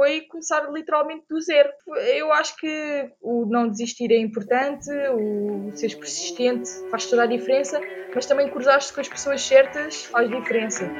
[0.00, 1.68] foi começar literalmente do zero.
[2.16, 7.78] Eu acho que o não desistir é importante, o ser persistente faz toda a diferença,
[8.14, 10.90] mas também cruzar-se com as pessoas certas faz diferença.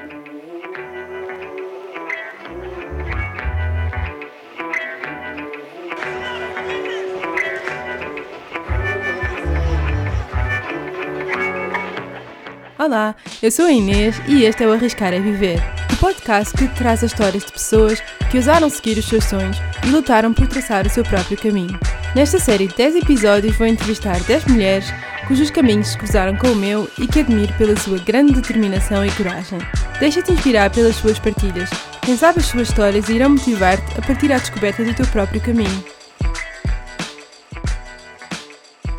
[12.80, 15.60] Olá, eu sou a Inês e este é o Arriscar a Viver,
[15.92, 19.90] o podcast que traz as histórias de pessoas que ousaram seguir os seus sonhos e
[19.90, 21.78] lutaram por traçar o seu próprio caminho.
[22.16, 24.86] Nesta série de 10 episódios vou entrevistar 10 mulheres
[25.28, 29.10] cujos caminhos se cruzaram com o meu e que admiro pela sua grande determinação e
[29.10, 29.58] coragem.
[29.98, 31.68] Deixa-te inspirar pelas suas partilhas.
[32.00, 35.99] Quem sabe as suas histórias irão motivar-te a partir à descoberta do teu próprio caminho.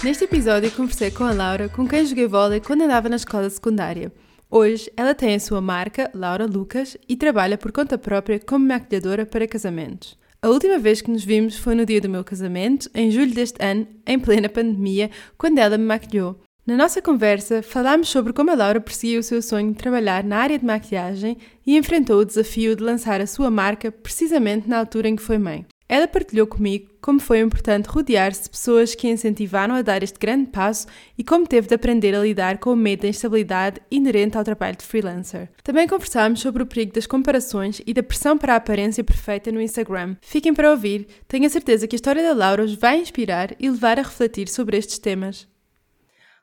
[0.03, 4.11] Neste episódio conversei com a Laura, com quem joguei vôlei quando andava na escola secundária.
[4.49, 9.27] Hoje ela tem a sua marca, Laura Lucas, e trabalha por conta própria como maquilhadora
[9.27, 10.17] para casamentos.
[10.41, 13.63] A última vez que nos vimos foi no dia do meu casamento, em julho deste
[13.63, 16.39] ano, em plena pandemia, quando ela me maquilhou.
[16.65, 20.37] Na nossa conversa, falámos sobre como a Laura perseguiu o seu sonho de trabalhar na
[20.37, 25.09] área de maquilhagem e enfrentou o desafio de lançar a sua marca precisamente na altura
[25.09, 25.63] em que foi mãe.
[25.91, 30.17] Ela partilhou comigo como foi importante rodear-se de pessoas que a incentivaram a dar este
[30.17, 34.37] grande passo e como teve de aprender a lidar com o medo da instabilidade inerente
[34.37, 35.49] ao trabalho de freelancer.
[35.61, 39.59] Também conversámos sobre o perigo das comparações e da pressão para a aparência perfeita no
[39.59, 40.15] Instagram.
[40.21, 43.69] Fiquem para ouvir, tenho a certeza que a história da Laura os vai inspirar e
[43.69, 45.45] levar a refletir sobre estes temas.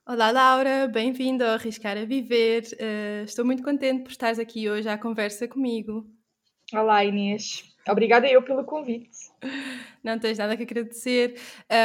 [0.06, 2.64] Olá Laura, bem-vinda ao Arriscar a Viver.
[2.74, 6.06] Uh, estou muito contente por estares aqui hoje à conversa comigo.
[6.70, 9.10] Olá Inês, Obrigada eu pelo convite.
[10.02, 11.34] Não tens nada que agradecer.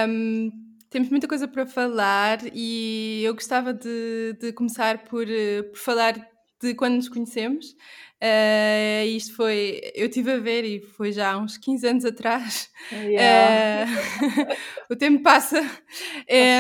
[0.08, 0.52] Um,
[0.90, 6.14] temos muita coisa para falar e eu gostava de, de começar por, eh, por falar
[6.62, 7.76] de quando nos conhecemos.
[8.24, 12.70] Uh, isto foi, eu estive a ver e foi já há uns 15 anos atrás.
[12.90, 13.92] Yeah.
[13.92, 14.56] Uh,
[14.94, 15.60] o tempo passa.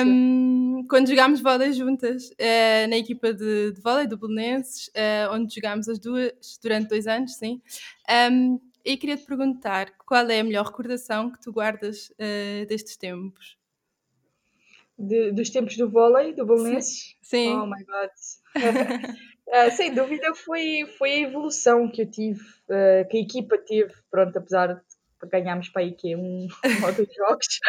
[0.05, 4.89] Um, quando jogámos vôlei juntas uh, na equipa de, de vôlei do Belenenses,
[5.31, 7.61] onde jogámos as duas durante dois anos, sim.
[8.31, 12.97] Um, e queria te perguntar qual é a melhor recordação que tu guardas uh, destes
[12.97, 13.57] tempos?
[14.99, 17.15] De, dos tempos do vôlei, do Belenenses?
[17.21, 17.53] Sim.
[17.53, 18.09] Oh my God.
[19.47, 23.93] uh, sem dúvida foi, foi a evolução que eu tive, uh, que a equipa teve,
[24.11, 26.47] pronto, apesar de ganharmos para aí que um,
[26.81, 27.59] um ou dois jogos.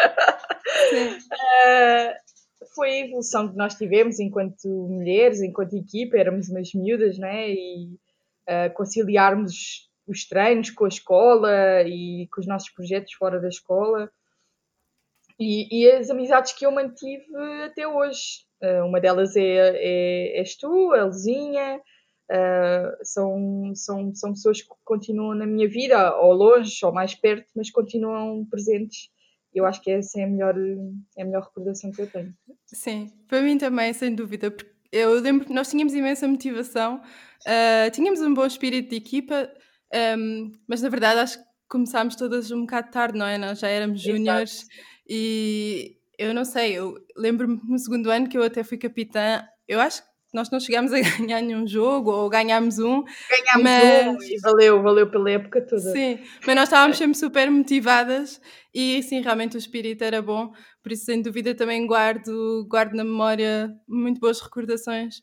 [2.75, 7.51] foi a evolução que nós tivemos enquanto mulheres, enquanto equipa, éramos umas miúdas, né?
[7.51, 7.97] E
[8.75, 14.11] conciliarmos os treinos com a escola e com os nossos projetos fora da escola
[15.39, 17.25] e, e as amizades que eu mantive
[17.65, 18.45] até hoje.
[18.63, 21.81] Uh, uma delas é, é, és tu, a Luzinha,
[22.31, 27.47] uh, são, são, são pessoas que continuam na minha vida, ou longe, ou mais perto,
[27.55, 29.11] mas continuam presentes.
[29.53, 30.55] Eu acho que essa é a melhor,
[31.17, 32.35] é a melhor recordação que eu tenho.
[32.67, 34.55] Sim, para mim também, sem dúvida,
[34.91, 37.03] eu lembro que nós tínhamos imensa motivação,
[37.43, 39.51] uh, tínhamos um bom espírito de equipa,
[40.19, 43.39] um, mas na verdade acho que começámos todas um bocado tarde, não é?
[43.39, 44.67] Nós já éramos júniores
[45.09, 49.81] e eu não sei, eu lembro-me no segundo ano que eu até fui capitã, eu
[49.81, 53.03] acho que nós não chegámos a ganhar nenhum jogo ou ganhámos um.
[53.29, 54.07] Ganhámos mas...
[54.07, 55.93] um e valeu, valeu pela época toda.
[55.93, 58.41] Sim, mas nós estávamos sempre super motivadas
[58.75, 60.53] e sim, realmente o espírito era bom,
[60.83, 65.23] por isso sem dúvida também guardo, guardo na memória muito boas recordações.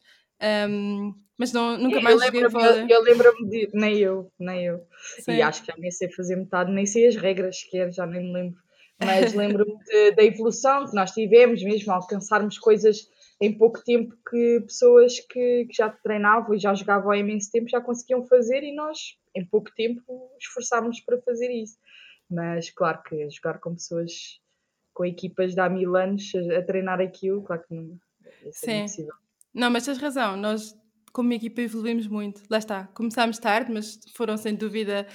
[0.70, 2.86] Um, mas não, nunca mais eu joguei vôlei.
[2.88, 3.70] Eu, lembro-me de.
[3.74, 4.86] Nem eu, nem eu.
[5.22, 5.32] Sim.
[5.32, 8.26] E acho que já nem sei fazer metade, nem sei as regras sequer, já nem
[8.26, 8.62] me lembro.
[9.04, 9.76] Mas lembro-me
[10.16, 13.10] da evolução que nós tivemos, mesmo alcançarmos coisas
[13.42, 17.68] em pouco tempo que pessoas que, que já treinavam e já jogavam há imenso tempo
[17.68, 21.76] já conseguiam fazer e nós, em pouco tempo, esforçámos para fazer isso.
[22.30, 24.12] Mas claro que jogar com pessoas,
[24.94, 27.98] com equipas de há mil anos a, a treinar aquilo, claro que não.
[28.52, 28.72] Sim.
[28.72, 29.16] É impossível.
[29.52, 30.80] Não, mas tens razão, nós
[31.12, 32.42] como equipa evoluímos muito.
[32.50, 35.08] Lá está, começámos tarde, mas foram sem dúvida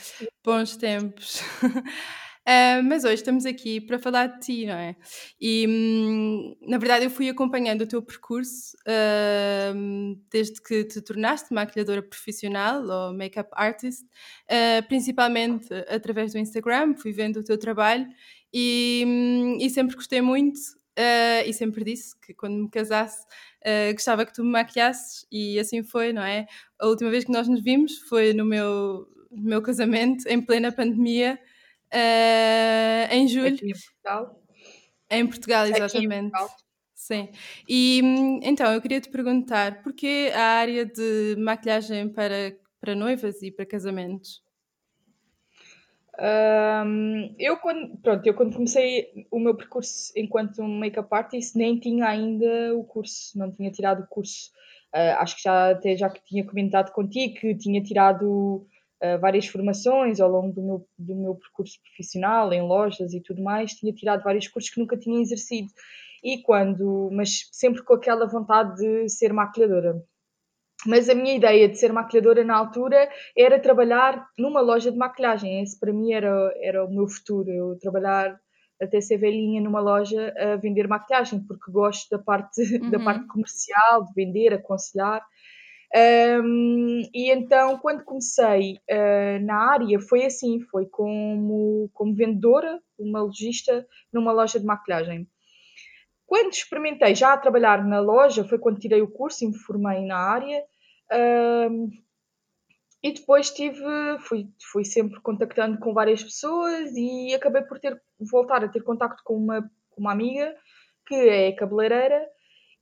[0.44, 1.40] bons tempos.
[1.40, 4.96] Uh, mas hoje estamos aqui para falar de ti, não é?
[5.40, 11.52] E hum, na verdade eu fui acompanhando o teu percurso uh, desde que te tornaste
[11.52, 18.06] maquilhadora profissional ou make-up artist, uh, principalmente através do Instagram, fui vendo o teu trabalho
[18.52, 20.60] e, hum, e sempre gostei muito
[21.46, 23.24] e sempre disse que quando me casasse
[23.62, 26.46] uh, gostava que tu me maquilhasses e assim foi, não é?
[26.78, 30.72] A última vez que nós nos vimos foi no meu, no meu casamento, em plena
[30.72, 31.38] pandemia,
[31.92, 33.54] uh, em julho.
[33.54, 34.42] Aqui em Portugal.
[35.10, 36.30] Em Portugal, exatamente.
[36.30, 36.56] Portugal.
[36.94, 37.28] Sim.
[37.68, 38.00] E
[38.42, 43.66] então eu queria te perguntar porquê a área de maquilhagem para, para noivas e para
[43.66, 44.42] casamentos?
[46.18, 52.06] Um, eu, quando, pronto, eu quando comecei o meu percurso enquanto make-up artist nem tinha
[52.06, 54.50] ainda o curso, não tinha tirado o curso.
[54.94, 58.66] Uh, acho que já até já que tinha comentado contigo que tinha tirado
[59.02, 63.42] uh, várias formações ao longo do meu, do meu percurso profissional em lojas e tudo
[63.42, 65.68] mais, tinha tirado vários cursos que nunca tinha exercido.
[66.24, 70.02] E quando, mas sempre com aquela vontade de ser maquilhadora.
[70.84, 75.62] Mas a minha ideia de ser maquilhadora na altura era trabalhar numa loja de maquilhagem.
[75.62, 77.50] Esse para mim era, era o meu futuro.
[77.50, 78.38] Eu trabalhar
[78.80, 82.90] até ser velhinha numa loja a vender maquilhagem, porque gosto da parte, uhum.
[82.90, 85.22] da parte comercial, de vender, aconselhar.
[85.94, 93.22] Um, e então, quando comecei uh, na área, foi assim: foi como, como vendedora, uma
[93.22, 95.26] lojista numa loja de maquilhagem.
[96.26, 100.04] Quando experimentei já a trabalhar na loja, foi quando tirei o curso e me formei
[100.04, 100.64] na área.
[101.70, 101.88] Um,
[103.02, 103.84] e depois tive,
[104.20, 109.22] fui, fui sempre contactando com várias pessoas e acabei por ter voltar a ter contacto
[109.24, 110.52] com uma, com uma amiga
[111.06, 112.26] que é cabeleireira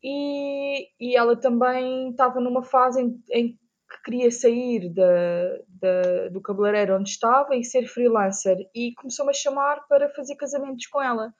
[0.02, 6.40] e, e ela também estava numa fase em, em que queria sair da, da, do
[6.40, 11.34] cabeleireiro onde estava e ser freelancer e começou-me a chamar para fazer casamentos com ela.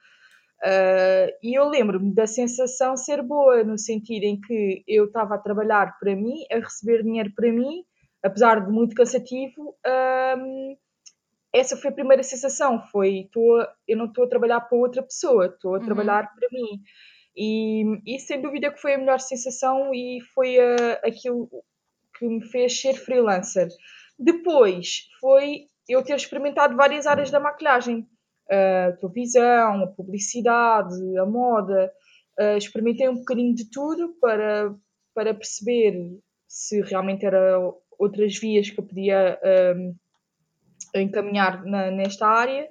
[0.65, 5.39] Uh, e eu lembro-me da sensação ser boa, no sentido em que eu estava a
[5.39, 7.85] trabalhar para mim, a receber dinheiro para mim,
[8.23, 9.77] apesar de muito cansativo.
[9.87, 10.75] Um,
[11.53, 15.47] essa foi a primeira sensação, foi tô, eu não estou a trabalhar para outra pessoa,
[15.47, 15.85] estou a uhum.
[15.85, 16.81] trabalhar para mim.
[17.37, 21.49] E, e sem dúvida que foi a melhor sensação e foi uh, aquilo
[22.19, 23.69] que me fez ser freelancer.
[24.19, 28.09] Depois foi eu ter experimentado várias áreas da maquilhagem
[28.51, 31.91] a televisão, a publicidade, a moda.
[32.39, 34.75] Uh, experimentei um bocadinho de tudo para,
[35.15, 36.19] para perceber
[36.49, 39.39] se realmente eram outras vias que eu podia
[39.77, 39.95] um,
[40.95, 42.69] encaminhar na, nesta área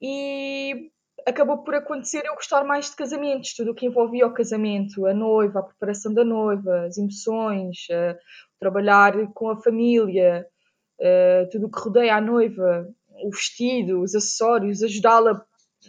[0.00, 0.90] e
[1.26, 5.14] acabou por acontecer eu gostar mais de casamentos, tudo o que envolvia o casamento, a
[5.14, 8.18] noiva, a preparação da noiva, as emoções, uh,
[8.58, 10.46] trabalhar com a família,
[11.00, 12.88] uh, tudo o que rodeia a noiva,
[13.22, 15.44] o vestido, os acessórios, ajudá-la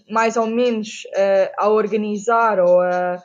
[0.09, 3.15] mais ou menos uh, a organizar ou a,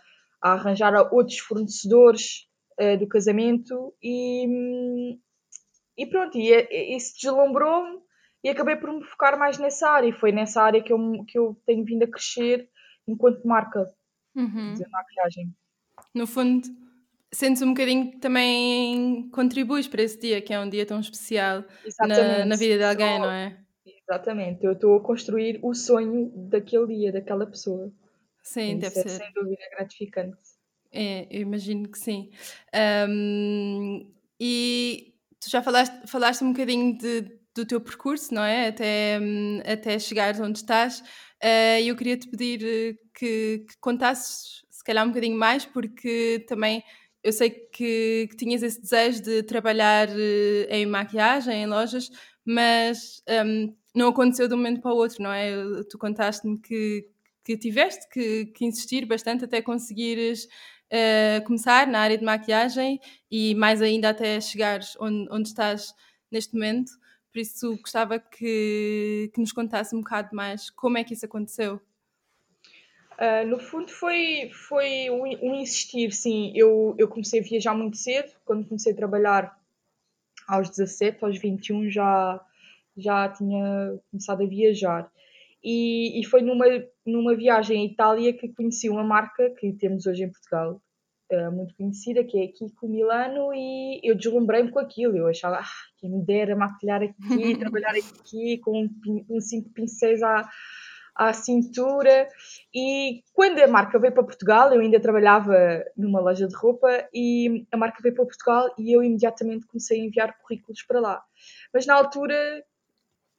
[0.43, 2.47] a, arranjar outros fornecedores
[2.81, 5.17] uh, do casamento e,
[5.97, 7.99] e pronto, e, isso deslumbrou-me
[8.45, 11.39] e acabei por me focar mais nessa área e foi nessa área que eu, que
[11.39, 12.69] eu tenho vindo a crescer
[13.07, 13.91] enquanto marca
[14.37, 14.75] uhum.
[14.75, 15.53] de maquilhagem.
[16.15, 16.69] No fundo,
[17.33, 21.65] sentes um bocadinho que também contribuis para esse dia, que é um dia tão especial
[22.01, 23.59] na, na, vida de alguém, não é?
[24.09, 27.93] Exatamente, eu estou a construir o sonho daquele dia, daquela pessoa.
[28.43, 29.09] Sim, deve é, ser.
[29.11, 30.39] Sem dúvida gratificante.
[30.91, 32.31] É, eu imagino que sim.
[33.07, 34.11] Um,
[34.41, 38.69] e tu já falaste, falaste um bocadinho de, do teu percurso, não é?
[38.69, 39.19] Até,
[39.71, 41.01] até chegares onde estás.
[41.43, 46.45] Uh, eu queria te pedir eh, que, que contasses, se calhar, um bocadinho mais, porque
[46.49, 46.83] também
[47.23, 52.11] eu sei que, que, tinhas esse desejo de trabalhar uh, em maquiagem, em lojas,
[52.49, 55.53] mas um, não aconteceu de um momento para o outro, não é?
[55.91, 57.07] Tu contaste-me que,
[57.45, 62.99] que tiveste que, que, insistir bastante até conseguires uh, começar na área de maquiagem
[63.31, 65.95] e mais ainda até chegares onde, onde estás
[66.31, 66.91] neste momento.
[67.31, 71.79] Por isso gostava que, que nos contasse um bocado mais como é que isso aconteceu.
[73.19, 76.51] Uh, no fundo foi, foi um, um, insistir, sim.
[76.55, 79.58] Eu, eu comecei a viajar muito cedo, quando comecei a trabalhar
[80.49, 82.41] aos 17, aos 21 já,
[82.97, 85.11] já tinha começado a viajar.
[85.63, 86.65] E, e foi numa,
[87.05, 90.81] numa viagem à Itália que conheci uma marca que temos hoje em Portugal,
[91.33, 95.17] uh, muito conhecida, que é a Kiko Milano, e eu deslumbrei-me com aquilo.
[95.17, 95.67] Eu achava, ah,
[95.99, 97.13] quem me dera maquilhar aqui,
[97.59, 100.49] trabalhar aqui com um, um cinco pincéis à,
[101.19, 102.29] à cintura.
[102.73, 107.67] E quando a marca veio para Portugal, eu ainda trabalhava numa loja de roupa e
[107.73, 111.23] a marca veio para Portugal e eu imediatamente comecei a enviar currículos para lá.
[111.75, 112.65] Mas na altura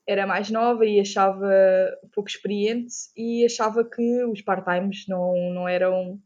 [0.05, 1.49] era mais nova e achava
[2.13, 6.19] pouco experiente e achava que os part-times não, não eram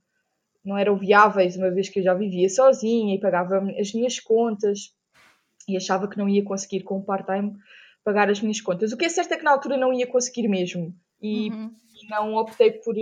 [0.65, 4.95] não eram viáveis, uma vez que eu já vivia sozinha e pagava as minhas contas
[5.67, 7.53] e achava que não ia conseguir com o part-time
[8.01, 8.93] pagar as minhas contas.
[8.93, 11.71] O que é certo é que na altura não ia conseguir mesmo e, uhum.
[11.95, 12.95] e não optei por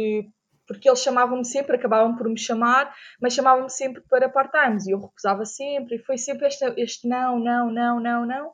[0.67, 4.99] porque eles chamavam-me sempre, acabavam por me chamar, mas chamavam-me sempre para part-times e eu
[4.99, 8.53] recusava sempre, e foi sempre este, este não, não, não, não, não.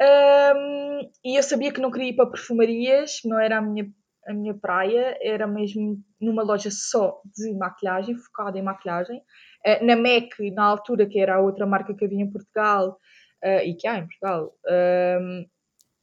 [0.00, 3.90] Um, e eu sabia que não queria ir para perfumarias, não era a minha,
[4.26, 9.18] a minha praia, era mesmo numa loja só de maquilhagem, focada em maquilhagem.
[9.66, 12.96] Uh, na MAC, na altura, que era a outra marca que havia em Portugal
[13.44, 14.52] uh, e que há em Portugal,
[15.20, 15.46] um,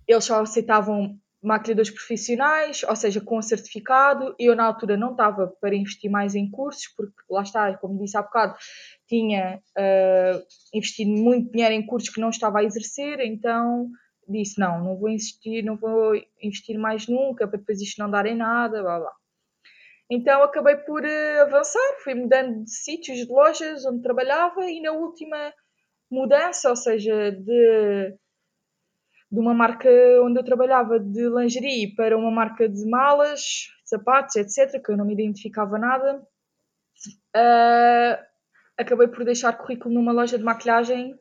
[0.07, 4.35] eles só aceitavam maquilhadores profissionais, ou seja, com certificado.
[4.39, 8.17] Eu, na altura, não estava para investir mais em cursos, porque lá está, como disse
[8.17, 8.55] há bocado,
[9.07, 13.89] tinha uh, investido muito dinheiro em cursos que não estava a exercer, então
[14.27, 18.25] disse: não, não vou investir, não vou investir mais nunca, para depois isto não dar
[18.25, 19.11] em nada, blá blá.
[20.09, 24.91] Então acabei por uh, avançar, fui mudando de sítios, de lojas onde trabalhava e na
[24.91, 25.53] última
[26.09, 28.15] mudança, ou seja, de
[29.31, 29.89] de uma marca
[30.23, 35.05] onde eu trabalhava de lingerie para uma marca de malas, sapatos, etc., que eu não
[35.05, 36.21] me identificava nada.
[37.35, 38.23] Uh,
[38.77, 41.15] acabei por deixar currículo numa loja de maquilhagem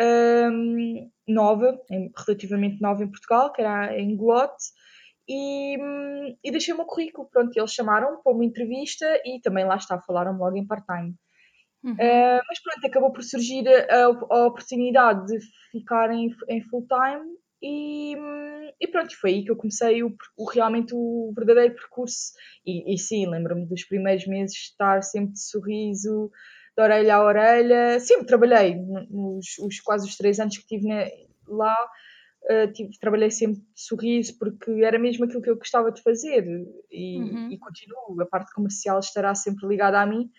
[0.00, 1.78] um, nova,
[2.26, 4.64] relativamente nova em Portugal, que era em Glote,
[5.28, 5.76] e,
[6.42, 7.28] e deixei o meu currículo.
[7.30, 11.14] Pronto, eles chamaram para uma entrevista e também lá está, falaram logo em part-time.
[11.82, 11.92] Uhum.
[11.92, 15.38] Uh, mas pronto, acabou por surgir a, a oportunidade de
[15.72, 18.16] ficar em, em full-time e,
[18.80, 22.32] e, pronto, foi aí que eu comecei o, o realmente o verdadeiro percurso.
[22.64, 26.30] E, e sim, lembro-me dos primeiros meses estar sempre de sorriso,
[26.76, 28.00] de orelha a orelha.
[28.00, 30.88] Sempre trabalhei, nos os, quase os três anos que estive
[31.46, 31.76] lá,
[32.50, 36.46] uh, tive, trabalhei sempre de sorriso, porque era mesmo aquilo que eu gostava de fazer.
[36.90, 37.50] E, uhum.
[37.50, 40.30] e continuo, a parte comercial estará sempre ligada a mim.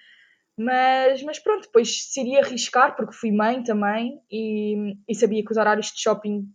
[0.63, 5.58] Mas, mas pronto, depois decidi arriscar, porque fui mãe também e, e sabia que os
[5.58, 6.48] horários de shopping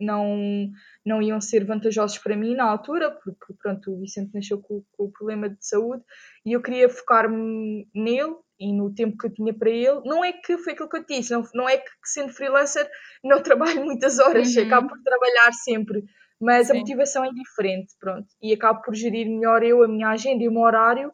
[0.00, 0.70] não,
[1.04, 5.04] não iam ser vantajosos para mim na altura, porque pronto, o Vicente nasceu com, com
[5.04, 6.04] o problema de saúde
[6.46, 10.02] e eu queria focar-me nele e no tempo que eu tinha para ele.
[10.04, 12.88] Não é que foi aquilo que eu disse, não, não é que sendo freelancer
[13.24, 14.66] não trabalho muitas horas, uhum.
[14.66, 16.04] acabo por trabalhar sempre,
[16.40, 16.74] mas Sim.
[16.74, 20.48] a motivação é diferente, pronto, e acabo por gerir melhor eu a minha agenda e
[20.48, 21.12] o meu horário.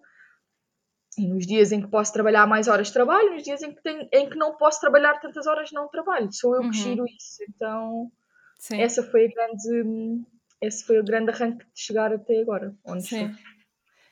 [1.17, 4.09] E nos dias em que posso trabalhar mais horas, trabalho, nos dias em que, tenho,
[4.13, 6.29] em que não posso trabalhar tantas horas, não trabalho.
[6.33, 6.73] Sou eu que uhum.
[6.73, 7.45] giro isso.
[7.49, 8.11] Então,
[8.59, 8.81] Sim.
[8.81, 10.25] Essa foi a grande,
[10.61, 13.31] esse foi o grande arranque de chegar até agora, onde Sim.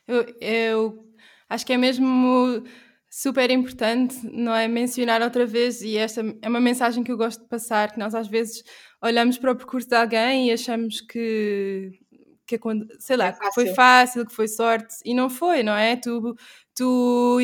[0.07, 1.13] Eu, eu
[1.49, 2.63] acho que é mesmo
[3.09, 4.67] super importante, não é?
[4.67, 8.13] Mencionar outra vez, e esta é uma mensagem que eu gosto de passar, que nós
[8.13, 8.63] às vezes
[9.01, 11.91] olhamos para o percurso de alguém e achamos que,
[12.45, 12.59] que
[12.99, 15.95] sei lá, é que foi fácil, que foi sorte, e não foi, não é?
[15.95, 16.35] Tu,
[16.75, 17.37] tu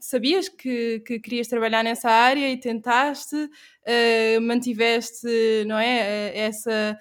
[0.00, 5.26] sabias que, que querias trabalhar nessa área e tentaste, uh, mantiveste,
[5.66, 6.32] não é?
[6.34, 6.98] Uh, essa,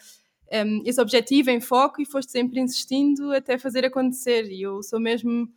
[0.51, 4.45] um, ehm, esse objetivo em foco e foste sempre insistindo até fazer acontecer.
[4.51, 5.47] E eu sou mesmo,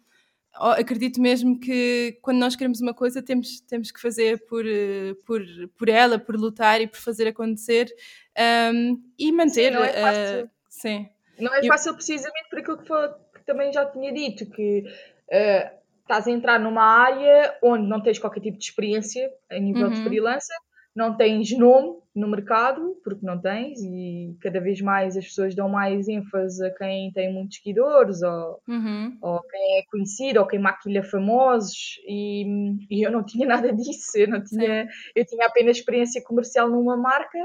[0.54, 5.42] acredito mesmo que quando nós queremos uma coisa temos, temos que fazer por, eh, por,
[5.76, 7.92] por ela, por lutar e por fazer acontecer
[8.38, 9.72] um, ehm, e manter.
[9.72, 10.44] Sim, não é fácil.
[10.44, 11.08] Uh, sim.
[11.38, 15.81] Não é fácil precisamente por aquilo que, foi, que também já tinha dito, que uh,
[16.02, 19.92] estás a entrar numa área onde não tens qualquer tipo de experiência a nível uhum.
[19.92, 20.56] de freelancer,
[20.94, 25.68] não tens nome no mercado, porque não tens, e cada vez mais as pessoas dão
[25.68, 29.16] mais ênfase a quem tem muitos seguidores, ou, uhum.
[29.22, 32.44] ou quem é conhecido, ou quem maquilha famosos, e,
[32.90, 36.96] e eu não tinha nada disso, eu não tinha, eu tinha apenas experiência comercial numa
[36.96, 37.38] marca,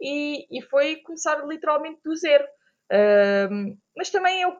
[0.00, 2.44] e, e foi começar literalmente do zero.
[3.96, 4.56] Mas também eu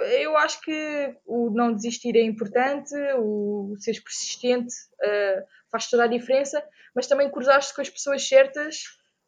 [0.00, 6.08] eu acho que o não desistir é importante, o seres persistente uh, faz toda a
[6.08, 6.62] diferença,
[6.94, 8.82] mas também cruzar-se com as pessoas certas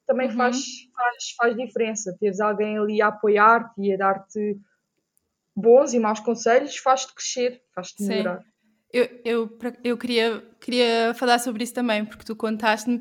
[0.06, 0.36] também uhum.
[0.36, 0.56] faz,
[0.94, 2.16] faz, faz diferença.
[2.18, 4.56] Teres alguém ali a apoiar-te e a dar-te
[5.54, 8.44] bons e maus conselhos faz-te crescer, faz-te melhorar.
[8.92, 13.00] Eu, eu, eu queria, queria falar sobre isso também, porque tu contaste-me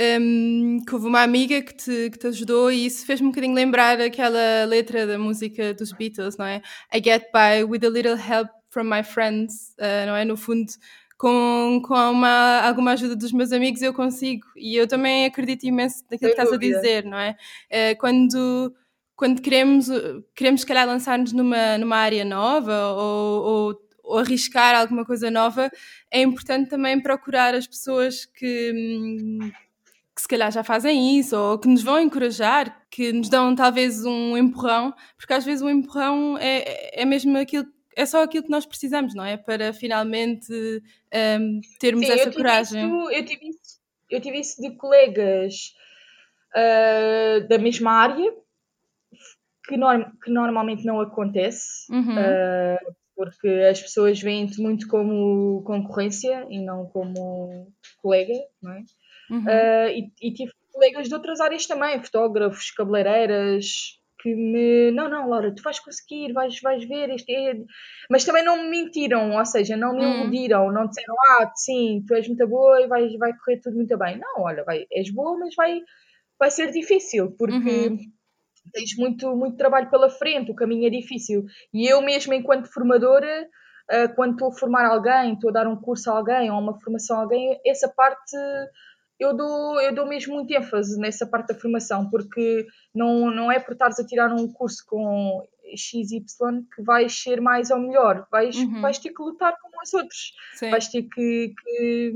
[0.00, 3.54] um, que houve uma amiga que te, que te ajudou e isso fez-me um bocadinho
[3.54, 6.62] lembrar aquela letra da música dos Beatles, não é?
[6.94, 10.24] I get by with a little help from my friends, uh, não é?
[10.24, 10.72] No fundo,
[11.18, 14.46] com, com uma, alguma ajuda dos meus amigos eu consigo.
[14.56, 17.36] E eu também acredito imenso naquilo que estás a dizer, não é?
[17.70, 18.74] Uh, quando
[19.20, 19.86] quando queremos,
[20.34, 25.70] queremos se calhar lançar-nos numa, numa área nova ou, ou, ou, arriscar alguma coisa nova,
[26.10, 29.52] é importante também procurar as pessoas que, hum,
[30.20, 34.04] que se calhar já fazem isso ou que nos vão encorajar, que nos dão talvez
[34.04, 38.50] um empurrão, porque às vezes o empurrão é, é mesmo aquilo é só aquilo que
[38.50, 39.36] nós precisamos, não é?
[39.36, 42.86] Para finalmente um, termos Sim, essa eu coragem.
[42.86, 45.74] Isso, eu, tive isso, eu tive isso de colegas
[46.54, 48.32] uh, da mesma área,
[49.66, 52.14] que, norm, que normalmente não acontece, uhum.
[52.14, 58.84] uh, porque as pessoas veem-te muito como concorrência e não como colega, não é?
[59.30, 59.44] Uhum.
[59.44, 64.90] Uh, e, e, tive colegas de outras áreas também, fotógrafos, cabeleireiras, que me.
[64.92, 67.10] Não, não, Laura, tu vais conseguir, vais, vais ver.
[67.10, 67.54] Este é...
[68.10, 70.22] Mas também não me mentiram, ou seja, não me uhum.
[70.22, 73.96] iludiram, não disseram, ah, sim, tu és muito boa e vai, vai correr tudo muito
[73.96, 74.18] bem.
[74.18, 75.80] Não, olha, vai, és boa, mas vai,
[76.38, 77.54] vai ser difícil, porque.
[77.54, 77.98] Uhum.
[78.72, 81.44] tens muito, muito trabalho pela frente, o caminho é difícil.
[81.72, 83.48] E eu mesmo, enquanto formadora,
[83.90, 86.78] uh, quando estou a formar alguém, estou a dar um curso a alguém ou uma
[86.78, 88.36] formação a alguém, essa parte
[89.20, 93.60] eu dou, eu dou mesmo muito ênfase nessa parte da formação, porque não, não é
[93.60, 95.46] por estares a tirar um curso com
[95.76, 96.24] XY
[96.74, 98.80] que vais ser mais ou melhor, vais, uhum.
[98.80, 100.70] vais ter que lutar como os outros, Sim.
[100.70, 102.12] vais ter que, que,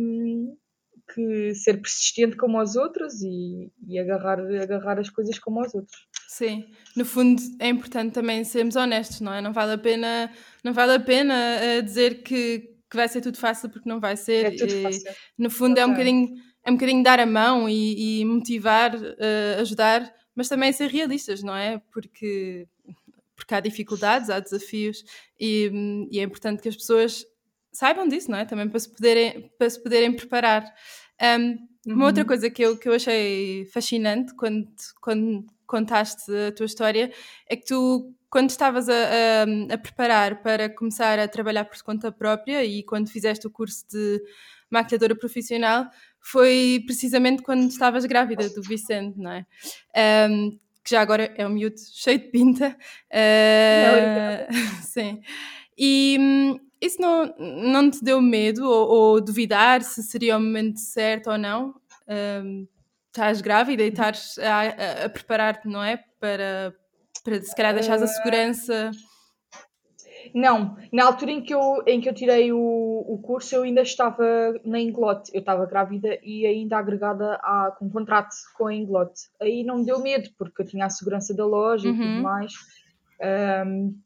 [1.15, 6.09] que, ser persistente como os outros e, e agarrar, agarrar as coisas como os outros.
[6.27, 6.65] Sim,
[6.97, 9.43] no fundo é importante também sermos honestos, não é?
[9.43, 10.33] Não vale a pena,
[10.65, 14.17] não vale a pena uh, dizer que, que vai ser tudo fácil porque não vai
[14.17, 14.47] ser.
[14.47, 15.13] É tudo fácil.
[15.39, 16.35] no fundo é um bocadinho
[16.65, 21.43] é um bocadinho dar a mão e, e motivar, uh, ajudar, mas também ser realistas,
[21.43, 21.81] não é?
[21.93, 22.67] Porque,
[23.37, 25.05] porque há dificuldades, há desafios
[25.39, 27.25] e, e, é importante que as pessoas
[27.73, 28.45] saibam disso, não é?
[28.45, 30.65] Também para se poderem, para se poderem preparar.
[31.23, 32.07] Um, uma uhum.
[32.07, 34.67] outra coisa que eu, que eu achei fascinante quando,
[35.03, 37.13] quando contaste a tua história
[37.47, 42.11] é que tu, quando estavas a, a, a preparar para começar a trabalhar por conta
[42.11, 44.23] própria e quando fizeste o curso de
[44.71, 45.89] maquilhadora profissional,
[46.25, 49.47] foi precisamente quando estavas grávida do Vicente, não é?
[50.29, 52.77] Um, que já agora é um miúdo cheio de pinta.
[53.11, 55.21] Uh, sim.
[55.77, 60.81] E hum, isso não, não te deu medo ou, ou, duvidar se seria o momento
[60.81, 61.75] certo ou não?
[62.09, 62.67] Um,
[63.09, 65.99] estás grávida e estás a, a, a preparar-te, não é?
[66.19, 66.75] Para,
[67.23, 68.91] para se calhar deixares a segurança
[70.33, 73.83] não, na altura em que eu, em que eu tirei o, o curso, eu ainda
[73.83, 74.25] estava
[74.65, 75.31] na Inglote.
[75.35, 79.23] Eu estava grávida e ainda agregada a, com contrato com a Inglote.
[79.41, 81.95] Aí não me deu medo, porque eu tinha a segurança da loja uhum.
[81.95, 82.23] e tudo uhum.
[82.23, 82.53] mais.
[83.67, 83.99] Um,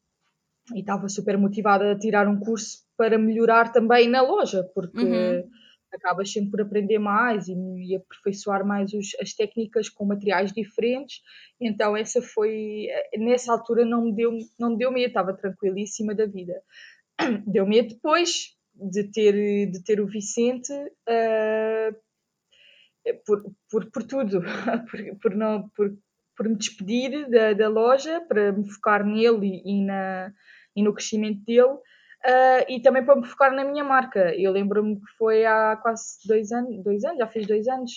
[0.75, 5.49] e estava super motivada a tirar um curso para melhorar também na loja, porque uhum
[5.93, 11.21] acabas sempre por aprender mais e, e aperfeiçoar mais os, as técnicas com materiais diferentes.
[11.61, 16.27] Então essa foi, nessa altura não me deu, não me deu medo, estava tranquilíssima da
[16.27, 16.63] vida.
[17.47, 21.97] Deu medo depois de ter, de ter o Vicente uh,
[23.27, 24.41] por, por, por tudo,
[24.89, 25.97] por, por, não, por,
[26.37, 30.33] por me despedir da, da loja para me focar nele e, na,
[30.77, 31.79] e no crescimento dele
[32.25, 34.35] Uh, e também para me focar na minha marca.
[34.35, 37.93] Eu lembro-me que foi há quase dois anos, dois anos, já fez dois anos,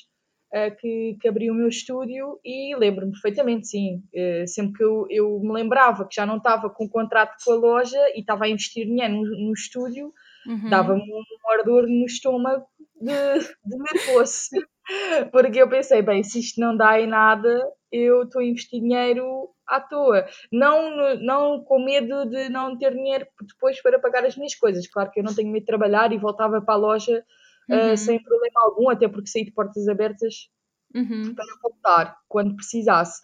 [0.53, 4.03] uh, que, que abri o meu estúdio e lembro-me perfeitamente, sim.
[4.13, 7.55] Uh, sempre que eu, eu me lembrava que já não estava com contrato com a
[7.55, 10.13] loja e estava a investir dinheiro no, no estúdio,
[10.47, 10.69] uhum.
[10.69, 12.65] dava-me um ardor no estômago
[13.01, 14.49] de, de nervoso.
[15.31, 19.49] Porque eu pensei, bem, se isto não dá em nada, eu estou a investir dinheiro
[19.71, 20.25] à toa.
[20.51, 24.87] Não, não com medo de não ter dinheiro depois para pagar as minhas coisas.
[24.87, 27.23] Claro que eu não tenho medo de trabalhar e voltava para a loja
[27.69, 27.93] eh, uhum.
[27.93, 30.49] uh, sem problema algum, até porque saí de portas abertas
[30.93, 31.33] uhum.
[31.33, 33.21] para voltar quando precisasse.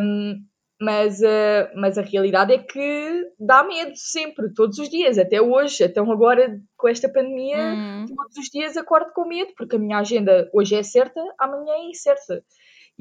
[0.00, 0.44] Um,
[0.80, 5.84] mas, uh, mas a realidade é que dá medo sempre, todos os dias, até hoje.
[5.84, 8.06] Então, agora com esta pandemia, uhum.
[8.06, 11.88] todos os dias acordo com medo, porque a minha agenda hoje é certa, amanhã é
[11.88, 12.42] incerta.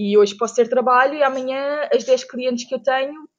[0.01, 3.29] E hoje posso ter trabalho e amanhã as 10 clientes que eu tenho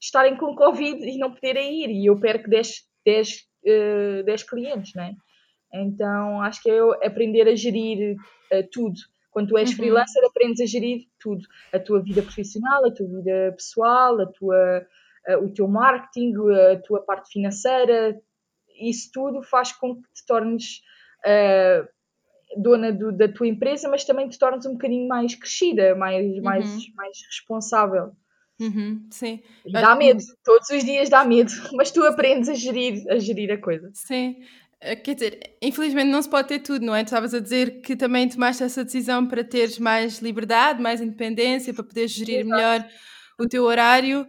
[0.00, 1.90] estarem com Covid e não poderem ir.
[1.90, 3.46] E eu perco 10, 10,
[4.20, 5.14] uh, 10 clientes, não é?
[5.72, 8.98] Então acho que é aprender a gerir uh, tudo.
[9.30, 9.76] Quando tu és uhum.
[9.76, 11.46] freelancer, aprendes a gerir tudo.
[11.72, 14.84] A tua vida profissional, a tua vida pessoal, a tua,
[15.28, 16.34] uh, o teu marketing,
[16.72, 18.20] a tua parte financeira.
[18.80, 20.80] Isso tudo faz com que te tornes
[21.24, 21.86] uh,
[22.56, 26.42] dona do, da tua empresa, mas também te tornas um bocadinho mais crescida, mais, uhum.
[26.42, 28.12] mais, mais responsável.
[28.60, 29.40] Uhum, sim.
[29.64, 33.50] E dá medo, todos os dias dá medo, mas tu aprendes a gerir, a gerir
[33.50, 33.90] a coisa.
[33.94, 34.36] Sim.
[34.80, 37.02] Eh, quer dizer, infelizmente não se pode ter tudo, não é?
[37.02, 41.72] Tu estavas a dizer que também tomaste essa decisão para teres mais liberdade, mais independência,
[41.72, 42.50] para poderes gerir Exato.
[42.50, 42.88] melhor
[43.38, 44.26] o teu horário.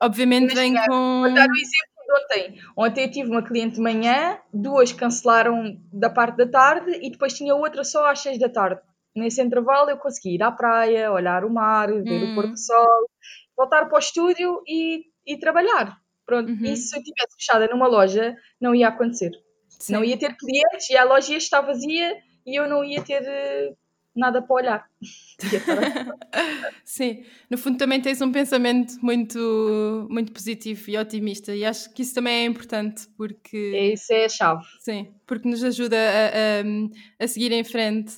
[0.00, 1.20] Obviamente vem com.
[1.22, 2.58] Vou dar o exemplo ontem.
[2.76, 7.32] Ontem eu tive uma cliente de manhã, duas cancelaram da parte da tarde e depois
[7.32, 8.80] tinha outra só às seis da tarde.
[9.14, 12.32] Nesse intervalo eu consegui ir à praia, olhar o mar, ver hum.
[12.32, 13.08] o pôr do sol,
[13.56, 15.96] voltar para o estúdio e, e trabalhar.
[16.24, 16.64] Pronto, uhum.
[16.64, 19.32] e se eu estivesse fechada numa loja, não ia acontecer.
[19.68, 19.92] Sim.
[19.92, 23.22] Não ia ter clientes e a loja ia estar vazia e eu não ia ter
[23.22, 23.72] eh,
[24.14, 24.86] nada para olhar.
[26.84, 32.02] Sim, no fundo também tens um pensamento muito, muito positivo e otimista e acho que
[32.02, 33.72] isso também é importante porque...
[33.74, 34.64] É, isso é a chave.
[34.80, 38.16] Sim, porque nos ajuda a, a, a seguir em frente.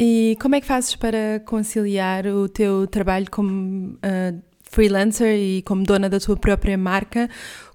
[0.00, 5.84] E como é que fazes para conciliar o teu trabalho como uh, freelancer e como
[5.84, 7.28] dona da tua própria marca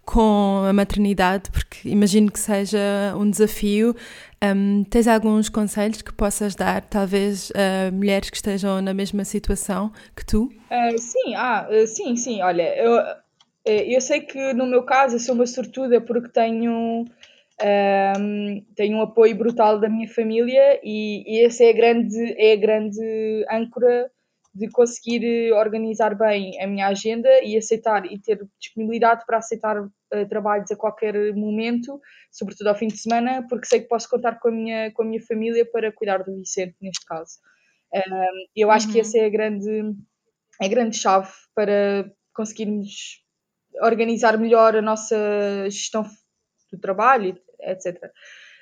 [0.05, 2.79] com a maternidade, porque imagino que seja
[3.17, 3.95] um desafio.
[4.43, 9.91] Um, tens alguns conselhos que possas dar, talvez, a mulheres que estejam na mesma situação
[10.15, 10.49] que tu?
[10.69, 12.41] Uh, sim, ah, uh, sim, sim.
[12.41, 12.99] Olha, eu,
[13.65, 19.01] eu sei que no meu caso eu sou uma sortuda porque tenho um, tenho um
[19.01, 24.11] apoio brutal da minha família e, e essa é a grande, é a grande âncora
[24.53, 30.29] de conseguir organizar bem a minha agenda e aceitar e ter disponibilidade para aceitar uh,
[30.29, 31.99] trabalhos a qualquer momento,
[32.31, 35.05] sobretudo ao fim de semana, porque sei que posso contar com a minha, com a
[35.05, 37.39] minha família para cuidar do Vicente, neste caso.
[37.93, 38.93] Um, eu acho uhum.
[38.93, 39.95] que essa é a grande,
[40.61, 43.23] a grande chave para conseguirmos
[43.81, 45.15] organizar melhor a nossa
[45.69, 46.03] gestão
[46.71, 48.11] do trabalho, etc.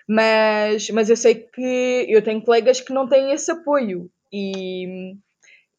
[0.08, 5.16] Mas, mas eu sei que eu tenho colegas que não têm esse apoio e,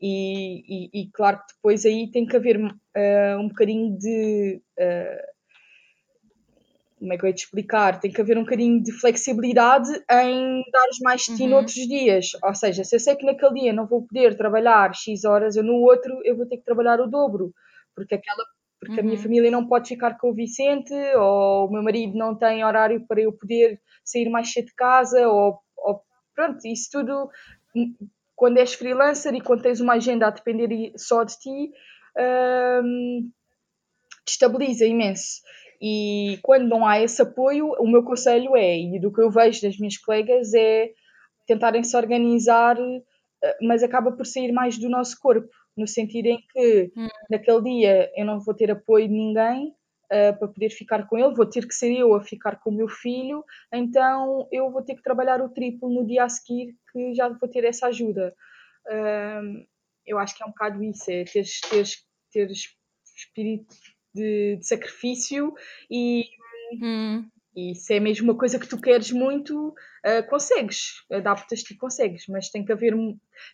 [0.02, 4.60] e, e, e claro que depois aí tem que haver uh, um bocadinho de.
[4.76, 5.32] Uh,
[6.98, 8.00] como é que eu ia te explicar?
[8.00, 11.50] Tem que haver um bocadinho de flexibilidade em dar mais de ti uhum.
[11.50, 12.30] noutros dias.
[12.42, 15.64] Ou seja, se eu sei que naquele dia não vou poder trabalhar X horas, eu
[15.64, 17.52] no outro eu vou ter que trabalhar o dobro.
[17.94, 18.44] Porque aquela
[18.80, 19.00] porque uhum.
[19.00, 19.22] a minha uhum.
[19.22, 23.20] família não pode ficar com o Vicente, ou o meu marido não tem horário para
[23.20, 26.02] eu poder sair mais cedo de casa, ou, ou
[26.34, 27.30] pronto, isso tudo,
[28.42, 31.70] quando és freelancer e quando tens uma agenda a depender só de ti,
[32.82, 33.30] um,
[34.26, 35.40] destabiliza imenso.
[35.80, 39.62] E quando não há esse apoio, o meu conselho é, e do que eu vejo
[39.62, 40.90] das minhas colegas, é
[41.46, 46.38] tentarem se organizar, eh, mas acaba por sair mais do nosso corpo no sentido em
[46.52, 47.06] que hum.
[47.30, 49.72] naquele dia eu não vou ter apoio de ninguém
[50.12, 52.76] uh, para poder ficar com ele, vou ter que ser eu a ficar com o
[52.76, 57.14] meu filho, então eu vou ter que trabalhar o triplo no dia a seguir que
[57.14, 58.34] já vou ter essa ajuda.
[58.86, 59.66] Uh,
[60.06, 62.76] eu acho que é um bocado isso, é teres, teres, teres
[63.16, 63.74] espírito
[64.14, 65.54] de, de sacrifício
[65.90, 66.24] e,
[66.82, 67.28] hum.
[67.54, 72.26] e se é mesmo uma coisa que tu queres muito, uh, consegues, adaptas-te e consegues,
[72.26, 72.94] mas tem que haver,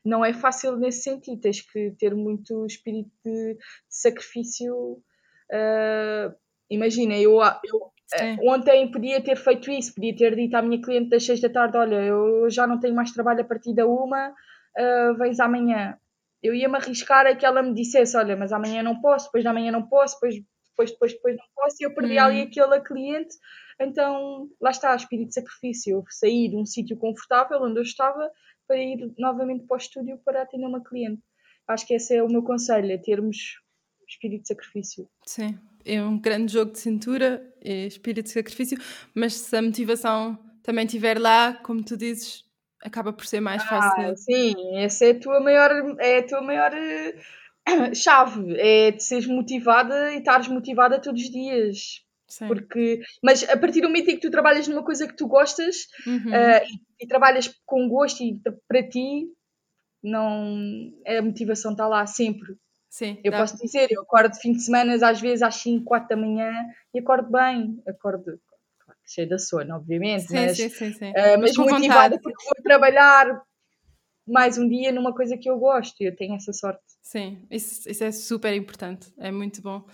[0.04, 5.02] não é fácil nesse sentido, tens que ter muito espírito de, de sacrifício.
[5.50, 6.34] Uh,
[6.70, 11.10] imagina, eu, eu uh, ontem podia ter feito isso, podia ter dito à minha cliente
[11.10, 14.30] das seis da tarde: Olha, eu já não tenho mais trabalho a partir da uma,
[14.30, 15.96] uh, vens amanhã.
[16.42, 19.52] Eu ia-me arriscar a que ela me dissesse: Olha, mas amanhã não posso, depois da
[19.52, 22.22] manhã não posso, depois, depois, depois, depois não posso, e eu perdi hum.
[22.22, 23.36] ali aquela cliente
[23.80, 25.98] então, lá está, espírito de sacrifício.
[25.98, 28.30] Eu saí de um sítio confortável onde eu estava
[28.66, 31.22] para ir novamente para o estúdio para atender uma cliente.
[31.66, 33.60] Acho que esse é o meu conselho, é termos
[34.08, 35.08] espírito de sacrifício.
[35.26, 38.78] Sim, é um grande jogo de cintura, é espírito de sacrifício,
[39.14, 42.44] mas se a motivação também estiver lá, como tu dizes,
[42.82, 44.10] acaba por ser mais fácil.
[44.10, 49.02] Ah, sim, essa é a tua maior, é a tua maior uh, chave, é de
[49.02, 52.04] seres motivada e estares motivada todos os dias.
[52.28, 52.46] Sim.
[52.46, 55.86] Porque, mas a partir do momento em que tu trabalhas numa coisa que tu gostas
[56.06, 56.30] uhum.
[56.30, 56.62] uh,
[57.00, 59.26] e, e, trabalhas com gosto e para ti,
[60.02, 60.54] não,
[61.06, 62.54] a motivação está lá sempre.
[62.90, 63.38] Sim, eu dá.
[63.38, 66.52] posso dizer, eu acordo fim de semana às vezes às 5, 4 da manhã
[66.94, 68.40] e acordo bem, acordo
[69.04, 71.10] cheio da sono, obviamente, sim, mas, sim, sim, sim.
[71.10, 72.22] Uh, mas, motivada vontade.
[72.22, 73.42] porque vou trabalhar
[74.26, 76.82] mais um dia numa coisa que eu gosto e eu tenho essa sorte.
[77.02, 79.86] Sim, isso, isso é super importante, é muito bom.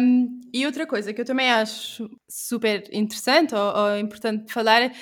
[0.00, 4.92] Um, e outra coisa que eu também acho super interessante ou, ou importante falar é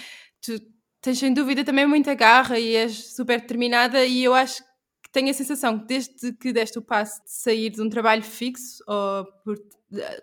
[0.41, 0.59] tu
[1.03, 4.72] tens sem dúvida também muita garra e és super determinada e eu acho que
[5.13, 8.83] tenho a sensação que desde que deste o passo de sair de um trabalho fixo
[8.87, 9.57] ou por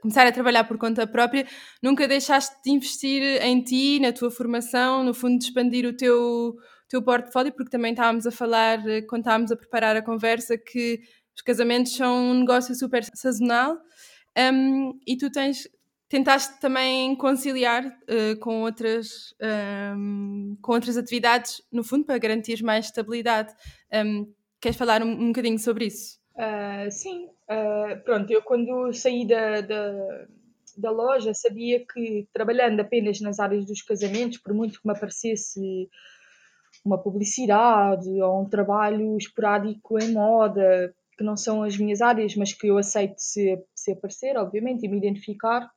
[0.01, 1.45] começar a trabalhar por conta própria,
[1.81, 6.57] nunca deixaste de investir em ti, na tua formação, no fundo de expandir o teu
[6.89, 10.99] teu portfólio, porque também estávamos a falar, eh, quando estávamos a preparar a conversa, que
[11.35, 13.77] os casamentos são um negócio super sazonal.
[14.35, 15.67] Um, e tu tens
[16.07, 19.35] tentaste também conciliar uh, com outras
[19.95, 23.53] um, com outras atividades no fundo para garantir mais estabilidade.
[23.93, 29.27] Um, queres falar um, um bocadinho sobre isso uh, sim uh, pronto eu quando saí
[29.27, 30.25] da, da,
[30.77, 35.89] da, loja sabia que trabalhando apenas nas áreas dos casamentos por muito que me aparecesse
[36.85, 42.53] uma publicidade ou um trabalho esporádico em moda, que não são as minhas áreas, mas
[42.53, 45.69] que eu aceito se, se aparecer, obviamente, e me identificar.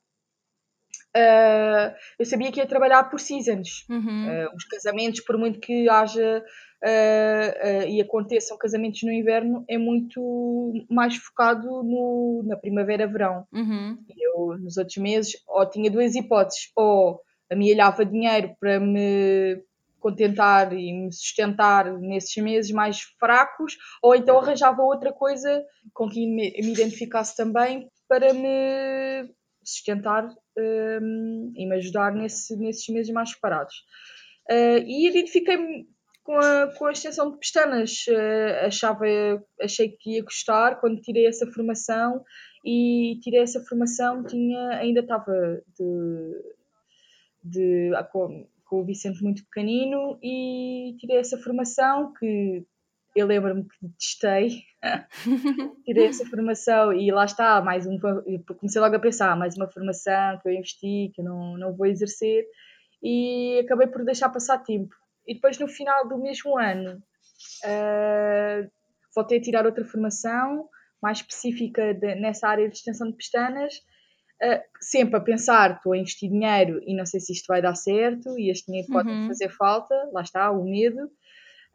[1.15, 3.85] Uh, eu sabia que ia trabalhar por seasons.
[3.89, 4.27] Uhum.
[4.27, 6.43] Uh, os casamentos, por muito que haja
[6.83, 13.45] uh, e aconteçam casamentos no inverno, é muito mais focado no, na primavera-verão.
[13.53, 13.97] Uhum.
[14.17, 17.21] Eu, nos outros meses, ou tinha duas hipóteses: ou
[17.51, 19.63] amealhava dinheiro para me
[19.99, 26.25] contentar e me sustentar nesses meses mais fracos, ou então arranjava outra coisa com que
[26.25, 29.31] me, me identificasse também para me
[29.63, 33.75] sustentar um, e me ajudar nesse, nesses meses mais parados.
[34.49, 35.87] Uh, e identifiquei-me
[36.23, 38.05] com a, com a extensão de pestanas.
[38.07, 39.05] Uh, achava,
[39.61, 42.23] achei que ia gostar quando tirei essa formação
[42.65, 46.43] e tirei essa formação, tinha, ainda estava de,
[47.43, 52.65] de, ah, com, com o Vicente muito pequenino e tirei essa formação que
[53.15, 54.63] eu lembro-me que detestei.
[55.85, 57.97] tirei essa formação e lá está, mais um,
[58.59, 61.87] comecei logo a pensar, mais uma formação que eu investi, que eu não, não vou
[61.87, 62.45] exercer
[63.03, 64.95] e acabei por deixar passar tempo.
[65.27, 67.03] E depois no final do mesmo ano
[67.65, 68.71] uh,
[69.13, 70.67] voltei a tirar outra formação
[71.01, 73.75] mais específica de, nessa área de extensão de pestanas,
[74.41, 77.75] uh, sempre a pensar, estou a investir dinheiro e não sei se isto vai dar
[77.75, 79.27] certo e este dinheiro pode uhum.
[79.27, 81.11] fazer falta, lá está, o medo.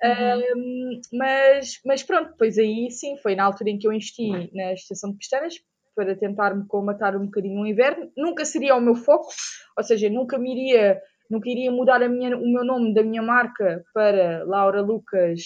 [0.01, 1.01] Uhum.
[1.13, 5.11] mas, mas pronto, depois aí sim, foi na altura em que eu investi na extensão
[5.11, 5.55] de pestanas
[5.95, 8.11] para tentar-me comatar um bocadinho o inverno.
[8.17, 9.29] Nunca seria o meu foco,
[9.77, 13.23] ou seja, nunca me iria, nunca iria mudar a minha, o meu nome da minha
[13.23, 15.41] marca para Laura Lucas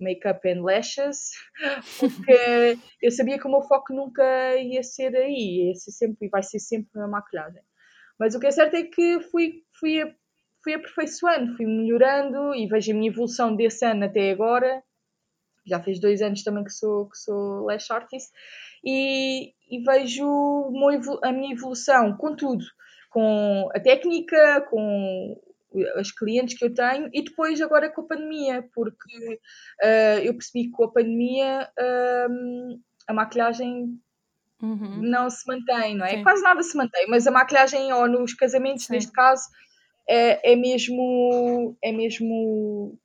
[0.00, 1.30] Makeup and Lashes,
[1.98, 6.42] porque eu sabia que o meu foco nunca ia ser aí, ia ser sempre, vai
[6.42, 7.62] ser sempre a maquilhagem.
[8.18, 10.14] Mas o que é certo é que fui, fui,
[10.66, 14.82] fui aperfeiçoando, fui melhorando e vejo a minha evolução desse ano até agora.
[15.64, 18.32] Já fez dois anos também que sou, que sou lash artist
[18.84, 20.26] e, e vejo
[21.22, 22.64] a minha evolução com tudo,
[23.10, 25.40] com a técnica, com
[25.94, 29.40] as clientes que eu tenho e depois agora com a pandemia, porque
[29.84, 34.00] uh, eu percebi que com a pandemia uh, a maquilhagem
[34.60, 35.00] uhum.
[35.00, 36.16] não se mantém, não é?
[36.16, 36.22] Sim.
[36.24, 38.94] Quase nada se mantém, mas a maquilhagem ou nos casamentos, Sim.
[38.94, 39.44] neste caso,
[40.08, 42.98] é, é mesmo é mesmo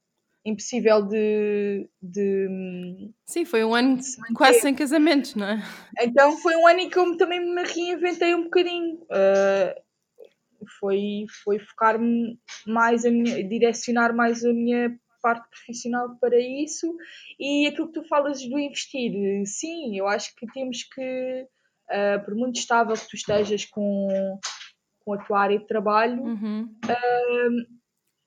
[0.44, 4.00] impossível de, de Sim, foi um ano
[4.36, 5.64] quase sem casamentos, não é?
[6.02, 8.96] Então foi um ano em que eu também me reinventei um bocadinho.
[9.04, 9.82] Uh,
[10.80, 16.96] foi, foi focar-me mais a minha, direcionar mais a minha parte profissional para isso
[17.40, 19.14] e aquilo que tu falas do investir,
[19.46, 21.48] sim, eu acho que temos que,
[21.90, 24.40] uh, por muito estável que tu estejas com,
[25.12, 26.69] com a tua área de trabalho, uhum.
[26.86, 27.82] uh,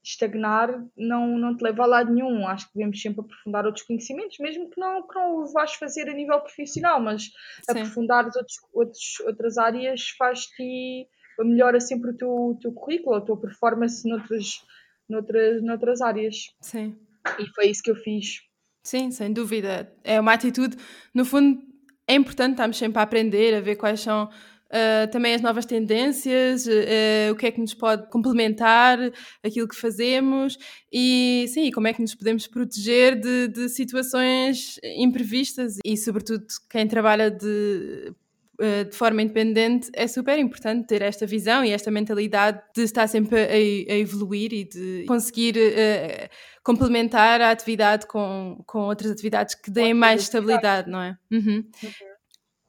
[0.04, 2.46] estagnar não, não te leva a lado nenhum.
[2.46, 6.08] Acho que devemos sempre aprofundar outros conhecimentos, mesmo que não, que não o vais fazer
[6.08, 7.30] a nível profissional, mas Sim.
[7.70, 11.08] aprofundar outros, outros, outras áreas faz-te
[11.40, 14.62] melhora sempre o teu, o teu currículo, a tua performance noutras,
[15.08, 16.54] noutras, noutras áreas.
[16.60, 16.96] Sim.
[17.38, 18.42] E foi isso que eu fiz.
[18.82, 19.90] Sim, sem dúvida.
[20.04, 20.76] É uma atitude,
[21.14, 21.62] no fundo,
[22.06, 24.28] é importante estarmos sempre a aprender, a ver quais são
[24.74, 28.98] uh, também as novas tendências, uh, o que é que nos pode complementar
[29.42, 30.58] aquilo que fazemos
[30.92, 36.86] e sim, como é que nos podemos proteger de, de situações imprevistas e, sobretudo, quem
[36.86, 38.14] trabalha de
[38.60, 43.08] eh, de forma independente, é super importante ter esta visão e esta mentalidade de estar
[43.08, 46.28] sempre a, a evoluir e de conseguir uh,
[46.62, 51.18] complementar a atividade com, com outras atividades que deem mais estabilidade, não é?
[51.32, 51.64] Uhum.
[51.82, 52.13] Uhum.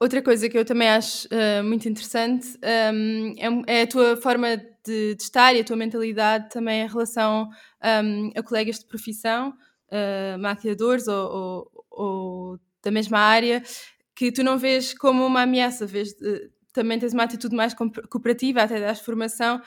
[0.05, 2.59] Outra coisa que eu também acho uh, muito interessante
[2.93, 6.83] um, ehm, é, é, a tua forma de, de, estar e a tua mentalidade também
[6.83, 7.49] em relação
[7.83, 13.63] um, a colegas de profissão, uh, maquiadores ou, ou, ou da mesma área,
[14.15, 18.61] que tu não vês como uma ameaça, vês, uh, também tens uma atitude mais cooperativa,
[18.61, 19.59] até das formação.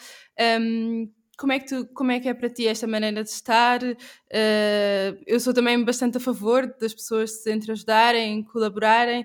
[0.60, 3.80] Um, como é, que tu, como é que é para ti esta maneira de estar?
[3.82, 9.24] Uh, eu sou também bastante a favor das pessoas se ajudarem, colaborarem,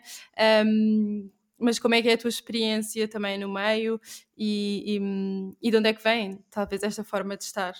[0.65, 3.99] um, mas como é que é a tua experiência também no meio
[4.37, 7.73] e, e, e de onde é que vem, talvez, esta forma de estar?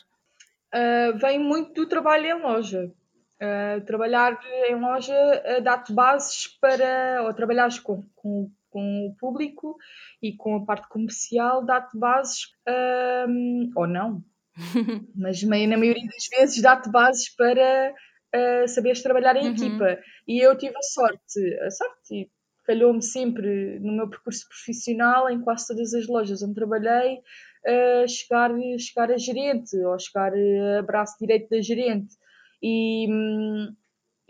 [0.74, 2.91] Uh, vem muito do trabalho em loja.
[3.39, 9.77] Uh, trabalhar em loja uh, dá-te bases para, ou trabalhares com, com, com, o público
[10.21, 14.23] e com a parte comercial, dá-te bases, uh, ou não,
[15.15, 17.93] mas na maioria das vezes dá-te bases para
[18.36, 19.53] uh, saberes trabalhar em uhum.
[19.53, 19.99] equipa.
[20.27, 22.29] E eu tive a sorte, a sorte
[22.65, 28.51] calhou-me sempre no meu percurso profissional, em quase todas as lojas onde trabalhei, uh, chegar,
[28.79, 30.31] chegar a gerente ou chegar
[30.77, 32.15] a braço direito da gerente.
[32.62, 33.07] E,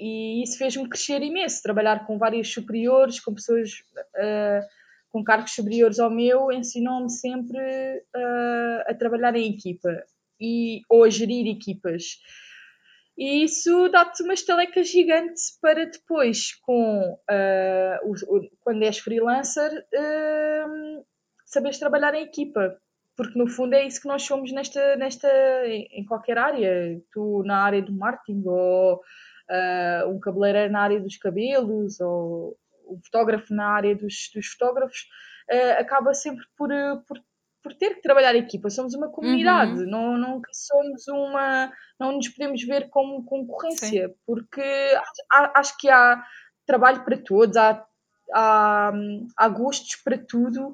[0.03, 3.71] e isso fez-me crescer imenso, trabalhar com vários superiores, com pessoas
[4.17, 4.67] uh,
[5.09, 10.03] com cargos superiores ao meu, ensinou-me sempre uh, a trabalhar em equipa
[10.41, 12.19] e, ou a gerir equipas.
[13.17, 21.05] E isso dá-te uma estaleca gigante para depois, com, uh, quando és freelancer, uh,
[21.45, 22.77] saberes trabalhar em equipa.
[23.15, 25.29] porque no fundo é isso que nós somos nesta, nesta
[25.67, 26.99] em qualquer área.
[27.13, 28.99] Tu na área do marketing, ou
[29.49, 35.07] uh, um cabeleireiro na área dos cabelos, ou um fotógrafo na área dos, dos fotógrafos,
[35.51, 36.69] uh, acaba sempre por,
[37.07, 37.21] por,
[37.61, 38.69] por, ter que trabalhar em equipa.
[38.69, 39.89] Somos uma comunidade, uhum.
[39.89, 41.71] não, não somos uma.
[41.99, 44.15] não nos podemos ver como concorrência, Sim.
[44.25, 44.61] porque
[45.31, 46.23] acho, acho que há
[46.65, 47.85] trabalho para todos, há
[48.31, 48.91] há,
[49.37, 50.73] há gostos para tudo.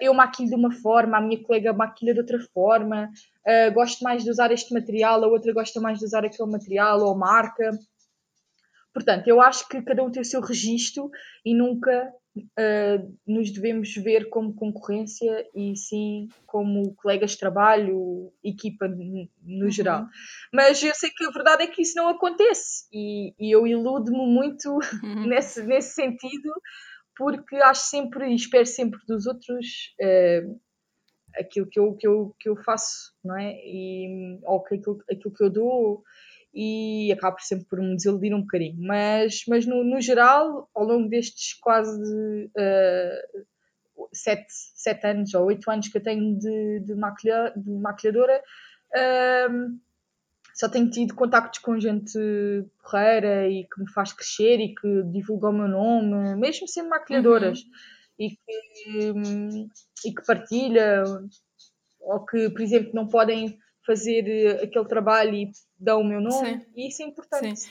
[0.00, 3.10] Eu maquilho de uma forma, a minha colega maquilha de outra forma.
[3.72, 7.16] Gosto mais de usar este material, a outra gosta mais de usar aquele material ou
[7.16, 7.70] marca.
[8.94, 11.10] Portanto, eu acho que cada um tem o seu registro
[11.44, 18.86] e nunca uh, nos devemos ver como concorrência e sim como colegas de trabalho, equipa
[18.86, 19.28] no
[19.64, 19.70] uhum.
[19.70, 20.06] geral.
[20.52, 24.26] Mas eu sei que a verdade é que isso não acontece e, e eu iludo-me
[24.26, 25.26] muito uhum.
[25.26, 26.52] nesse, nesse sentido
[27.16, 30.60] porque acho sempre e espero sempre dos outros uh,
[31.36, 33.52] aquilo que eu, que, eu, que eu faço, não é?
[33.64, 36.04] E, ou aquilo, aquilo que eu dou
[36.54, 38.76] e acabo sempre por me desiludir um bocadinho.
[38.78, 45.68] Mas, mas no, no geral, ao longo destes quase uh, sete, sete anos ou oito
[45.68, 48.40] anos que eu tenho de, de, maquilha, de maquilhadora,
[48.94, 49.78] uh,
[50.54, 52.16] só tenho tido contactos com gente
[52.80, 57.58] porreira e que me faz crescer e que divulga o meu nome, mesmo sendo maquilhadoras,
[57.58, 57.70] uhum.
[58.20, 61.02] e, que, e que partilha,
[62.00, 66.66] ou que, por exemplo, não podem fazer aquele trabalho e dão o meu nome, Sim.
[66.74, 67.60] e isso é importante.
[67.60, 67.70] Sim.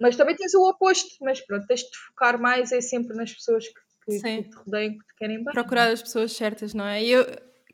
[0.00, 3.66] Mas também tens o oposto, mas pronto, tens de focar mais é sempre nas pessoas
[3.66, 5.52] que, que, que te rodeiam, que te querem bem.
[5.52, 7.02] Procurar as pessoas certas, não é?
[7.02, 7.26] E eu,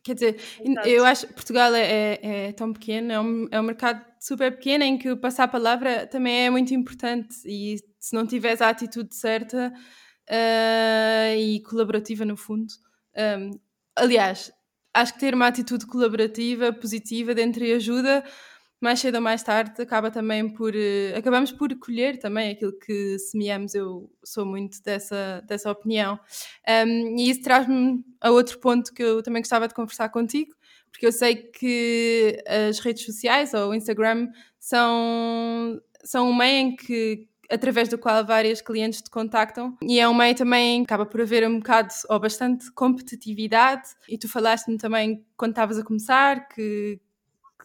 [0.05, 0.87] Quer dizer, Exato.
[0.87, 4.55] eu acho que Portugal é, é, é, tão pequeno, é um, é um mercado super
[4.55, 8.69] pequeno em que passar a palavra também é muito importante e se não tiveres a
[8.69, 9.73] atitude certa
[10.29, 12.71] uh, e colaborativa no fundo.
[13.17, 13.59] Um,
[13.97, 14.53] aliás,
[14.95, 18.25] acho que ter uma atitude colaborativa, positiva, dentro e ajuda
[18.81, 23.19] mais cedo ou mais tarde acaba também por uh, acabamos por colher também aquilo que
[23.19, 23.75] semeamos.
[23.75, 26.21] Eu sou muito dessa dessa opinião.
[26.69, 30.55] Um, e isso traz-me a outro ponto que eu também gostava de conversar contigo
[30.95, 34.29] porque eu sei que as redes sociais ou o Instagram
[34.61, 40.09] são são um meio em que através do qual vários clientes te contactam e é
[40.09, 45.25] um meio também acaba por haver um bocado ou bastante competitividade e tu falaste-me também
[45.37, 47.01] quando estavas a começar que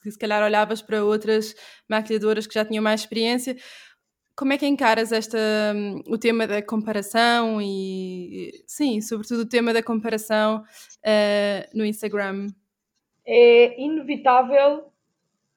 [0.01, 1.55] que se calhar olhavas para outras
[1.87, 3.55] maquilhadoras que já tinham mais experiência.
[4.35, 5.37] Como é que encaras esta,
[6.07, 12.47] o tema da comparação e, sim, sobretudo o tema da comparação uh, no Instagram?
[13.25, 14.85] É inevitável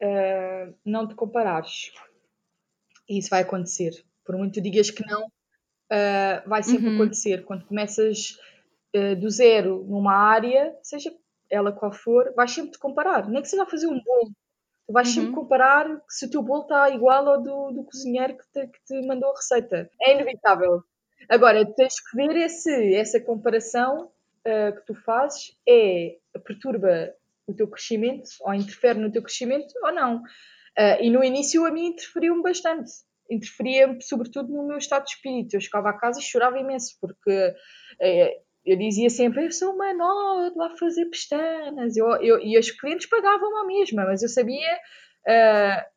[0.03, 1.93] uh, não te comparares.
[3.09, 4.05] Isso vai acontecer.
[4.25, 6.95] Por muito digas que não, uh, vai sempre uhum.
[6.97, 7.45] acontecer.
[7.45, 8.39] Quando começas
[9.19, 11.11] do zero numa área, seja
[11.51, 13.29] ela qual for, vais sempre te comparar.
[13.29, 14.33] Nem que seja a fazer um bolo.
[14.87, 15.15] Tu vais uhum.
[15.15, 18.85] sempre comparar se o teu bolo está igual ao do, do cozinheiro que te, que
[18.85, 19.91] te mandou a receita.
[20.01, 20.83] É inevitável.
[21.29, 27.15] Agora, tens que ver esse, essa comparação uh, que tu fazes é perturba
[27.47, 30.17] o teu crescimento ou interfere no teu crescimento ou não.
[30.17, 32.91] Uh, e no início a mim interferiu-me bastante.
[33.35, 35.55] Interferia sobretudo no meu estado de espírito.
[35.55, 39.93] Eu chegava a casa e chorava imenso porque uh, eu dizia sempre, eu sou uma
[39.93, 41.97] nova lá fazer pestanas.
[41.97, 44.75] Eu, eu, e os clientes pagavam a mesma, mas eu sabia
[45.27, 45.93] uh,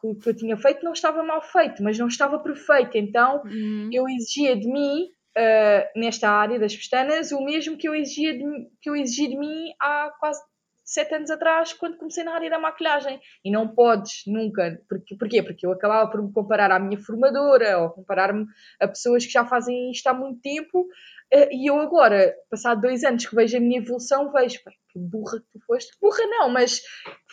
[0.00, 2.96] que o que eu tinha feito não estava mal feito, mas não estava perfeito.
[2.96, 3.90] Então uhum.
[3.92, 5.04] eu exigia de mim,
[5.36, 8.44] uh, nesta área das pestanas, o mesmo que eu, exigia de,
[8.80, 10.42] que eu exigi de mim há quase
[10.90, 13.20] sete anos atrás, quando comecei na área da maquilhagem.
[13.44, 14.80] E não podes nunca.
[14.88, 15.42] Porque, porquê?
[15.42, 18.46] Porque eu acabava por me comparar à minha formadora ou comparar-me
[18.80, 20.88] a pessoas que já fazem isto há muito tempo
[21.32, 25.38] Uh, e eu agora, passado dois anos que vejo a minha evolução, vejo, que burra
[25.38, 25.90] que tu foste.
[26.00, 26.80] Burra não, mas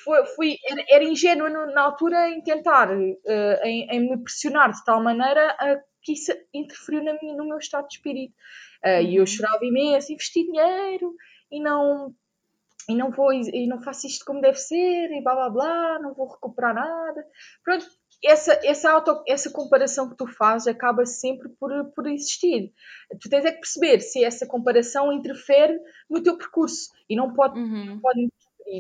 [0.04, 4.84] foi, fui, era, era ingênua na altura em tentar, uh, em, em, me pressionar de
[4.84, 8.34] tal maneira uh, que isso interferiu na minha, no meu estado de espírito.
[8.84, 9.28] Uh, E eu uhum.
[9.28, 11.16] chorava imenso, investi dinheiro
[11.50, 12.14] e não
[12.90, 16.14] e não vou e não faço isto como deve ser e blá blá blá, não
[16.14, 17.26] vou recuperar nada.
[17.64, 17.86] Pronto,
[18.24, 22.74] essa, essa, auto, essa comparação que tu fazes acaba sempre por, por existir.
[23.22, 27.60] Tu tens é que perceber se essa comparação interfere no teu percurso e não pode,
[27.60, 27.86] uhum.
[27.86, 28.30] não, pode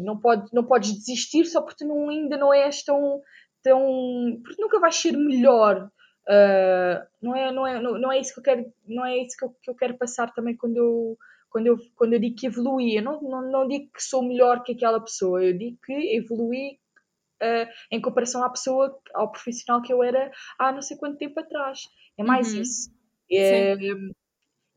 [0.03, 3.21] não, pode, não podes desistir só porque tu não, ainda não és tão,
[3.61, 4.41] tão.
[4.43, 5.89] porque nunca vais ser melhor.
[6.27, 9.37] Uh, não, é, não, é, não, não é isso que eu quero, não é isso
[9.37, 11.17] que eu, que eu quero passar também quando eu,
[11.55, 12.97] quando eu, quando eu digo que evoluí.
[12.97, 16.77] Eu não, não, não digo que sou melhor que aquela pessoa, eu digo que evoluí
[17.41, 20.29] uh, em comparação à pessoa, ao profissional que eu era
[20.59, 21.87] há não sei quanto tempo atrás.
[22.17, 22.61] É mais uhum.
[22.61, 22.91] isso.
[23.31, 23.73] É,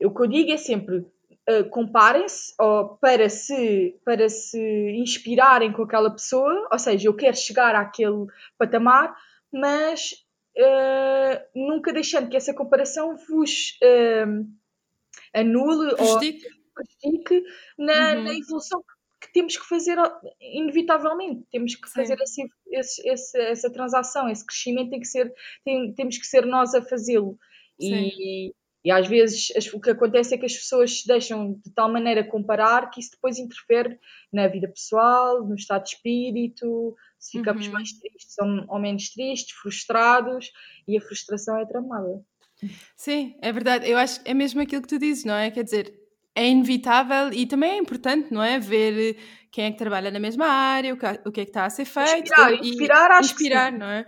[0.05, 2.55] o que eu digo é sempre: uh, comparem-se
[3.01, 4.57] para se, para se
[4.95, 8.25] inspirarem com aquela pessoa, ou seja, eu quero chegar àquele
[8.57, 9.13] patamar,
[9.51, 10.13] mas
[10.57, 14.47] uh, nunca deixando que essa comparação vos uh,
[15.33, 16.45] anule prejudique.
[16.45, 17.43] ou prejudique
[17.77, 18.23] na, uhum.
[18.23, 18.83] na evolução
[19.21, 19.97] que temos que fazer
[20.39, 25.33] inevitavelmente, temos que fazer esse, esse, esse, essa transação, esse crescimento tem que ser,
[25.65, 27.37] tem, temos que ser nós a fazê-lo.
[27.79, 28.53] E,
[28.83, 31.91] e às vezes as, o que acontece é que as pessoas se deixam de tal
[31.91, 33.99] maneira comparar que isso depois interfere
[34.31, 37.73] na vida pessoal, no estado de espírito, se ficamos uhum.
[37.73, 40.51] mais tristes ou, ou, menos tristes, frustrados,
[40.87, 42.23] e a frustração é tramada.
[42.95, 43.89] Sim, é verdade.
[43.89, 45.51] Eu acho que é mesmo aquilo que tu dizes, não é?
[45.51, 45.93] Quer dizer,
[46.39, 48.57] é inevitável e também é importante, não é?
[48.57, 49.17] Ver
[49.51, 51.69] quem é que trabalha na mesma área, o que, o que é que está a
[51.69, 52.23] ser feito.
[52.23, 54.05] Inspirar, inspirar, acho inspirar, não é?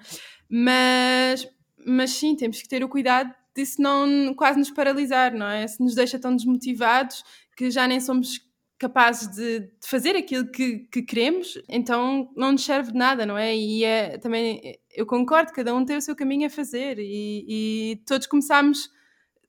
[0.49, 1.47] Mas,
[1.85, 5.67] mas sim, temos que ter o cuidado disso não quase nos paralisar, não é?
[5.67, 7.21] Se nos deixa tão desmotivados
[7.57, 8.39] que já nem somos
[8.79, 13.37] capazes de, de fazer aquilo que, que, queremos, então não nos serve de nada, não
[13.37, 13.53] é?
[13.53, 17.95] E é, também eu concordo, cada um tem o seu caminho a fazer e, e
[18.07, 18.89] todos começamos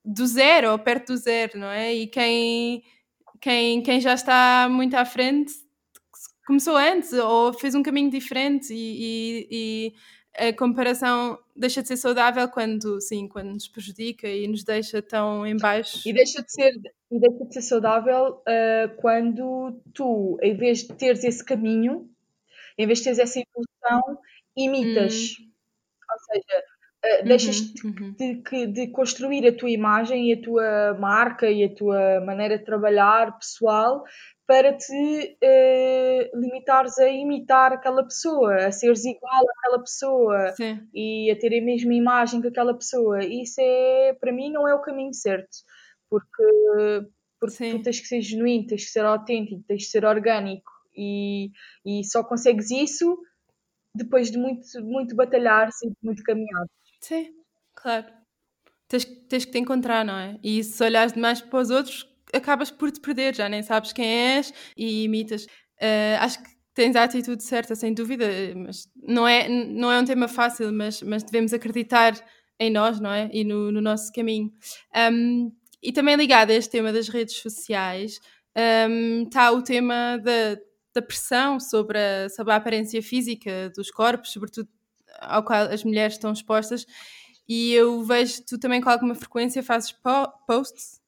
[0.05, 1.95] do zero ou perto do zero, não é?
[1.95, 2.83] E quem,
[3.41, 5.53] quem, quem já está muito à frente
[6.47, 9.95] começou antes ou fez um caminho diferente e, e, e
[10.49, 15.47] a comparação deixa de ser saudável quando, sim, quando nos prejudica e nos deixa tão
[15.47, 16.09] em baixo.
[16.09, 16.73] E deixa de ser,
[17.11, 22.11] e deixa de ser saudável uh, quando tu, em vez de teres esse caminho,
[22.79, 24.19] em vez de teres essa evolução,
[24.57, 25.37] imitas.
[25.39, 25.53] Hum.
[26.11, 26.65] Ou seja,
[27.05, 31.65] uh, deixas uhum, de, de, de, construir a tua imagem e a tua marca e
[31.65, 34.05] a tua maneira de trabalhar pessoal
[34.47, 40.87] para te uh, limitares a imitar aquela pessoa, a seres igual àquela pessoa Sim.
[40.93, 43.25] e a ter a mesma imagem que aquela pessoa.
[43.25, 45.57] Isso é, para mim, não é o caminho certo,
[46.11, 47.07] porque,
[47.41, 51.51] porque tu tens que ser genuíno, tens que ser autêntico, tens que ser orgânico e,
[51.87, 53.19] e só consegues isso
[53.95, 56.67] depois de muito, muito batalhar e muito caminhar.
[57.03, 57.31] Sim,
[57.75, 58.07] claro.
[58.89, 60.39] Tens, tens que te encontrar, não é?
[60.43, 64.07] E se olhares demais para os outros, acabas por te perder, já nem sabes quem
[64.07, 65.45] és e imitas.
[65.81, 68.27] Uh, acho que tens a atitude certa, sem dúvida,
[68.57, 72.15] mas não é, não é um tema fácil, mas, mas devemos acreditar
[72.59, 73.29] em nós, não é?
[73.33, 74.53] E no, no nosso caminho.
[75.13, 78.21] Um, e também ligado a este tema das redes sociais,
[78.89, 80.57] um, está o tema da,
[80.95, 84.69] da pressão sobre a, sobre a aparência física dos corpos, sobretudo
[85.23, 86.87] ao qual as mulheres estão expostas.
[87.49, 91.03] E eu vejo tu também com alguma frequência fazes po posts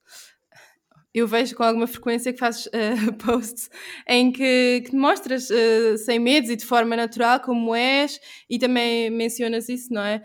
[1.15, 3.69] eu vejo com alguma frequência que fazes uh, posts
[4.05, 9.09] em que, que mostras uh, sem medos e de forma natural como és e também
[9.09, 10.21] mencionas isso, não é?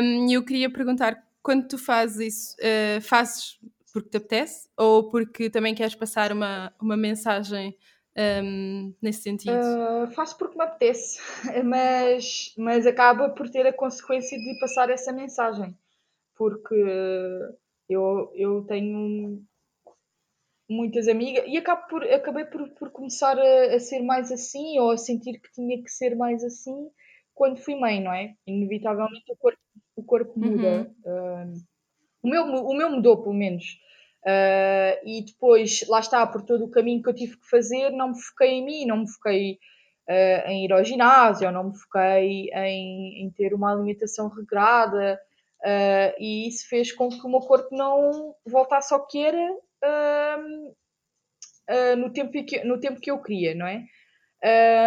[0.00, 3.58] Um, eu queria perguntar, quando tu fazes isso, uh, fazes
[3.92, 7.76] porque te apetece ou porque também queres passar uma, uma mensagem
[8.18, 9.54] um, nesse sentido?
[9.54, 11.20] Uh, faço porque me apetece,
[11.64, 15.76] mas, mas acaba por ter a consequência de passar essa mensagem,
[16.34, 16.74] porque
[17.88, 19.42] eu, eu tenho
[20.68, 24.90] muitas amigas e acabo por, acabei por, por começar a, a, ser mais assim ou
[24.90, 26.90] a sentir que tinha que ser mais assim
[27.34, 28.34] quando fui mãe, não é?
[28.46, 29.60] Inevitavelmente o corpo,
[29.94, 30.92] o corpo muda.
[31.06, 31.54] Uhum.
[31.54, 31.62] Uh,
[32.20, 33.78] o, meu, o meu mudou, pelo menos.
[34.26, 38.08] Uh, e depois, lá está, por todo o caminho que eu tive que fazer, não
[38.08, 39.58] me foquei em mim, não me foquei
[40.08, 45.20] uh, em ir ao ginásio, não me foquei em, em ter uma alimentação regrada.
[45.60, 49.56] Uh, e isso fez com que o meu corpo não voltasse ao que era
[51.96, 53.84] no, tempo que, no tempo que eu queria, não é?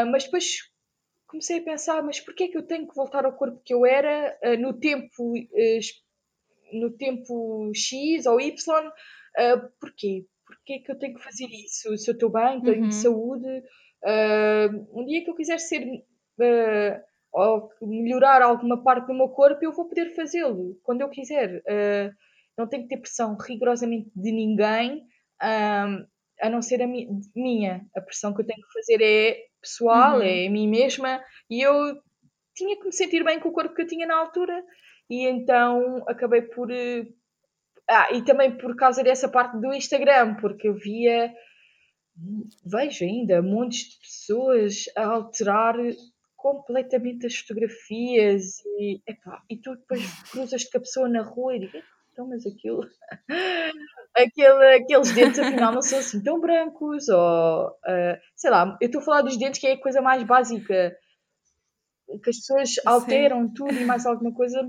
[0.09, 0.69] Mas depois
[1.27, 3.85] comecei a pensar, mas porquê é que eu tenho que voltar ao corpo que eu
[3.85, 5.33] era no tempo
[6.73, 8.91] no tempo X ou Y?
[9.79, 10.25] Porquê?
[10.45, 11.97] Porquê é que eu tenho que fazer isso?
[11.97, 12.91] Se eu estou bem, tenho uhum.
[12.91, 13.63] saúde,
[14.93, 15.85] um dia que eu quiser ser
[17.33, 21.59] ou melhorar alguma parte do meu corpo, eu vou poder fazê-lo quando eu quiser.
[21.59, 22.13] Uh,
[22.57, 25.05] não tenho que ter pressão rigorosamente de ninguém,
[25.39, 27.85] a não ser a mi minha.
[27.95, 30.23] A pressão que eu tenho que fazer é pessoal, uhum.
[30.23, 31.73] é a mim mesma, e eu
[32.53, 34.61] tinha que me sentir bem com o corpo que eu tinha na altura,
[35.09, 36.67] e então acabei por.
[37.93, 41.29] Ah, e também por causa dessa parte do Instagram, porque eu via,
[42.65, 45.75] vejo ainda, montes de pessoas a alterar
[46.37, 51.59] completamente as fotografias e, epá, e tu depois cruzas com a pessoa na rua e
[51.59, 51.77] digo,
[52.13, 52.87] então, mas aquilo,
[54.15, 59.01] aquele, aqueles dentes afinal não são assim tão brancos, ou uh, sei lá, eu estou
[59.01, 60.95] a falar dos dentes que é a coisa mais básica,
[62.23, 64.65] que as pessoas alteram tudo e mais alguma coisa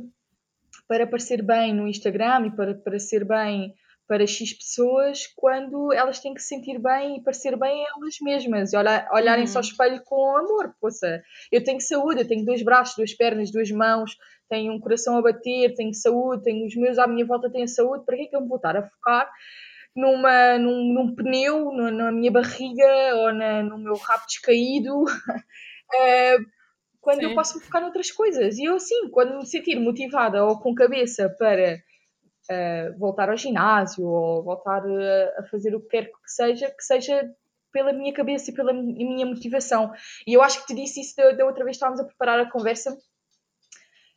[0.92, 3.72] para parecer bem no Instagram e para parecer bem
[4.06, 8.74] para X pessoas quando elas têm que se sentir bem e parecer bem elas mesmas
[8.74, 9.68] e olhar, olharem-se ao Uhum.
[9.70, 10.74] espelho com amor.
[10.78, 14.14] Poça, eu tenho saúde, eu tenho dois braços, duas pernas, duas mãos,
[14.50, 18.04] tenho um coração a bater, tenho saúde, tenho os meus à minha volta têm saúde.
[18.04, 19.30] Para que é que eu me vou estar a focar
[19.96, 25.04] numa, num, num pneu, no- na minha barriga ou na- no meu rabo descaído?
[25.94, 26.36] Eh,
[27.02, 27.34] quando eu Sim.
[27.34, 28.58] posso me focar noutras coisas.
[28.58, 31.82] E eu, assim, quando me sentir motivada ou com cabeça para
[32.50, 36.84] uh, voltar ao ginásio ou voltar uh, a fazer o que quer que seja, que
[36.84, 37.30] seja
[37.72, 39.92] pela minha cabeça e pela mi- minha motivação.
[40.26, 42.40] E eu acho que te disse isso da, da outra vez que estávamos a preparar
[42.40, 42.96] a conversa.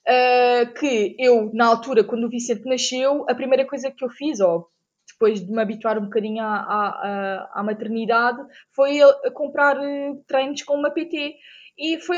[0.08, 4.40] uh, que eu, na altura, quando o Vicente nasceu, a primeira coisa que eu fiz,
[4.40, 4.68] ou
[5.12, 8.40] depois de me habituar um bocadinho à, à, à- à maternidade,
[8.76, 9.78] foi a, a comprar
[10.28, 11.36] treinos com uma PT.
[11.78, 12.18] E foi,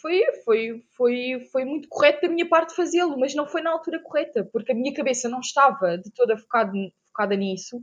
[0.00, 4.00] foi, foi, foi, foi muito correto da minha parte fazê-lo, mas não foi na altura
[4.02, 6.72] correta, porque a minha cabeça não estava de toda focada,
[7.08, 7.80] focada nisso.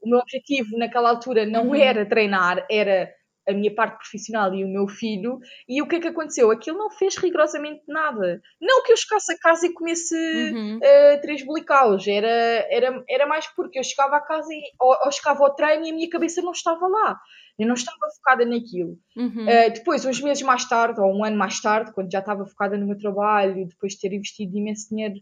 [0.00, 1.74] O meu objetivo naquela altura não Uhum.
[1.74, 3.10] era treinar, era
[3.48, 5.38] a minha parte profissional e o meu filho.
[5.66, 6.50] E o que é que aconteceu?
[6.50, 8.40] Aquilo não fez rigorosamente nada.
[8.60, 10.76] Não que eu chegasse a casa e comesse Uhum.
[10.76, 12.28] uh, três bolicaus, era,
[12.70, 15.90] era, era mais porque eu chegava a casa e, ou, ou chegava ao treino e
[15.90, 17.18] a minha cabeça não estava lá.
[17.58, 18.96] Eu não estava focada naquilo.
[19.16, 19.44] Uhum.
[19.44, 22.76] Uh, depois, uns meses mais tarde, ou um ano mais tarde, quando já estava focada
[22.76, 25.16] no meu trabalho, depois de ter investido imenso dinheiro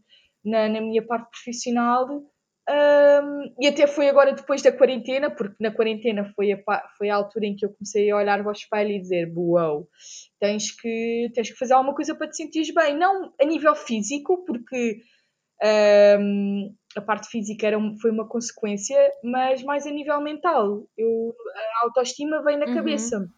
[0.45, 2.23] na, na minha parte profissional,
[2.69, 6.59] um, e até foi agora depois da quarentena, porque na quarentena foi a,
[6.99, 9.87] foi a altura em que eu comecei a olhar ao espelho e dizer: Uau,
[10.41, 12.99] tens que, tens que fazer alguma coisa para te sentires bem.
[12.99, 15.01] Não a nível físico, porque
[15.63, 20.87] um, a parte física era, foi uma consequência, mas mais a nível mental.
[20.97, 21.35] Eu,
[21.81, 22.75] a autoestima vem na Uhum.
[22.75, 23.29] cabeça.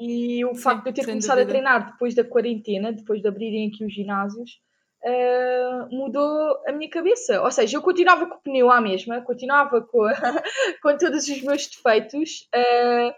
[0.00, 1.48] E o Sim, facto de eu ter começado a dúvida.
[1.50, 4.58] treinar depois da quarentena, depois de abrirem aqui os ginásios,
[5.04, 7.42] ah, mudou a minha cabeça.
[7.42, 10.00] Ou seja, eu continuava com o pneu à mesma, continuava com,
[10.82, 13.14] com todos os meus defeitos, ah,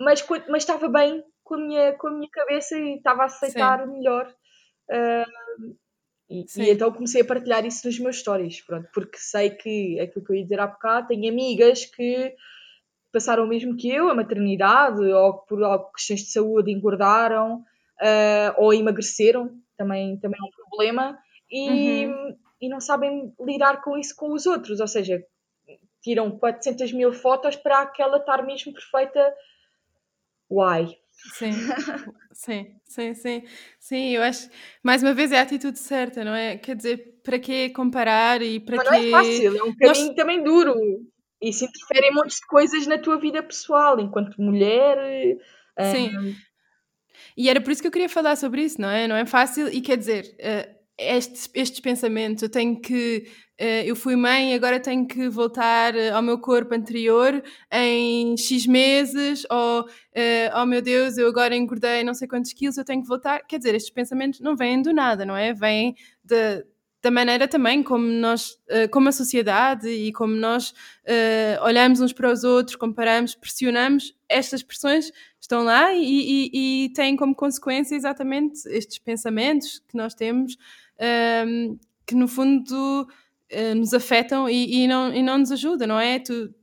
[0.00, 3.86] mas, mas estava bem com a, minha, com a minha cabeça e estava a aceitar
[3.86, 4.34] melhor.
[4.90, 5.24] Ah,
[6.34, 10.24] e, e então comecei a partilhar isso nos meus stories, pronto, porque sei que aquilo
[10.24, 12.34] que eu ia dizer há bocado, tenho amigas que
[13.12, 15.60] passaram o mesmo que eu, a maternidade, ou por
[15.92, 17.64] questões de saúde engordaram,
[18.00, 21.18] ah, ou emagreceram, também, também é um problema,
[21.50, 22.36] e, Uhum.
[22.60, 25.24] e não sabem lidar com isso com os outros, ou seja,
[26.02, 29.34] tiram 400 mil fotos para aquela estar mesmo perfeita.
[30.50, 30.98] Uai,
[31.34, 31.52] Sim,
[32.32, 33.42] sim, sim, sim,
[33.78, 34.48] sim, eu acho,
[34.82, 36.56] mais uma vez é a atitude certa, não é?
[36.58, 39.98] Quer dizer, para que comparar e para mas não é que fácil, é um nós,
[39.98, 40.74] caminho também duro.
[41.40, 45.38] Isso interfere em montes de coisas na tua vida pessoal, enquanto mulher.
[45.76, 46.10] ah, sim,
[47.36, 49.08] e era por isso que eu queria falar sobre isso, não é?
[49.08, 53.28] Não é fácil e quer dizer, eh, estes, pensamentos, eu tenho que,
[53.58, 57.42] eh, eu fui mãe, agora tenho que voltar eh, ao meu corpo anterior
[57.72, 62.76] em X meses, ou eh, oh meu Deus, eu agora engordei não sei quantos quilos,
[62.78, 63.40] eu tenho que voltar.
[63.46, 65.52] Quer dizer, estes pensamentos não vêm do nada, não é?
[65.52, 66.64] Vêm de,
[67.04, 68.56] da maneira também como nós,
[68.90, 70.72] como a sociedade e como nós
[71.04, 76.92] eh, olhamos uns para os outros, comparamos, pressionamos, estas pressões estão lá e, e, e
[76.94, 80.56] têm como consequência exatamente estes pensamentos que nós temos,
[80.98, 81.76] ehm,
[82.06, 83.06] que no fundo
[83.48, 86.18] eh, nos afetam e, e não, e não nos ajudam, não é?
[86.18, 86.54] Tu,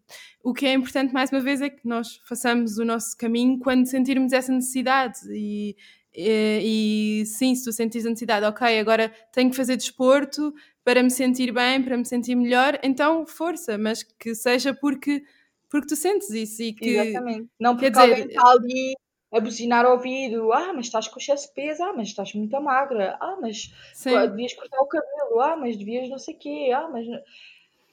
[0.43, 3.85] o que é importante, mais uma vez, é que nós façamos o nosso caminho quando
[3.85, 5.19] sentirmos essa necessidade.
[5.29, 5.75] E,
[6.13, 10.53] e, e sim, se tu sentires a necessidade, ok, agora tenho que fazer desporto
[10.83, 15.23] para me sentir bem, para me sentir melhor, então força, mas que seja porque,
[15.69, 16.89] porque tu sentes isso e que.
[16.89, 17.47] Exatamente.
[17.59, 18.95] Não quer porque alguém dizer- está ali
[19.33, 22.59] a buzinar ao ouvido, ah, mas estás com excesso de peso, ah, mas estás muito
[22.61, 26.71] magra, ah, mas Sim, devias cortar o cabelo, ah, mas devias não sei o quê,
[26.75, 27.05] ah, mas...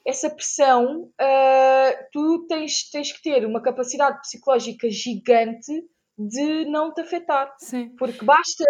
[0.07, 5.85] Essa pressão, ah, tu tens, tens que ter uma capacidade psicológica gigante
[6.17, 7.55] de não te afetar.
[7.59, 7.95] sim.
[7.99, 8.65] Porque basta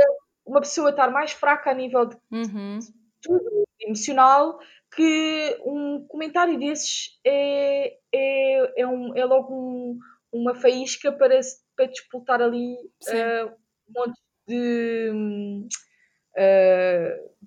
[0.45, 2.79] uma pessoa estar mais fraca a nível de Uhum.
[3.23, 4.59] tudo emocional
[4.97, 9.99] que um comentário desses é, é, é, um, é logo um-
[10.33, 11.39] uma faísca para,
[11.79, 12.77] para disputar ali
[13.09, 13.47] ah,
[13.89, 15.69] um monte de.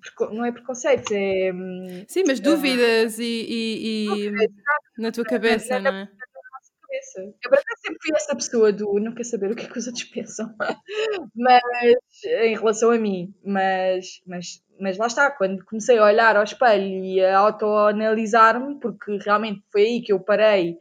[0.00, 1.52] preco- não é preconceitos, é.
[1.52, 4.30] hum, Sim, mas dúvidas e, e- e
[4.98, 6.08] na tua cabeça, na- não é?
[6.82, 7.20] cabeça.
[7.20, 9.86] Eu acaso sempre fui essa pessoa do não quer saber o que é que os
[9.86, 10.54] outros pensam,
[11.34, 11.62] mas
[12.24, 17.04] em relação a mim, mas, mas, mas lá está, quando comecei a olhar ao espelho
[17.04, 20.78] e a autoanalisar-me, porque realmente foi aí que eu parei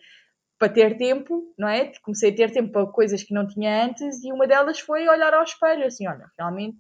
[0.62, 1.92] para ter tempo, não é?
[2.04, 5.34] Comecei a ter tempo para coisas que não tinha antes e uma delas foi olhar
[5.34, 6.78] ao espelho, assim, olha, realmente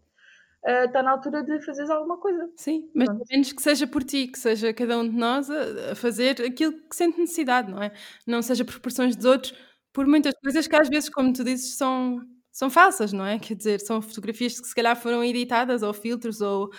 [0.86, 2.48] está uh, na altura de fazeres alguma coisa.
[2.56, 3.26] Sim, mas Pronto.
[3.32, 6.74] menos que seja por ti, que seja cada um de nós a, a, fazer aquilo
[6.88, 7.92] que sente necessidade, não é?
[8.28, 9.56] Não seja por pressões dos outros,
[9.92, 12.20] por muitas coisas que às vezes, como tu dizes, são,
[12.52, 13.40] são falsas, não é?
[13.40, 16.70] Quer dizer, são fotografias que se calhar foram editadas ou filtros ou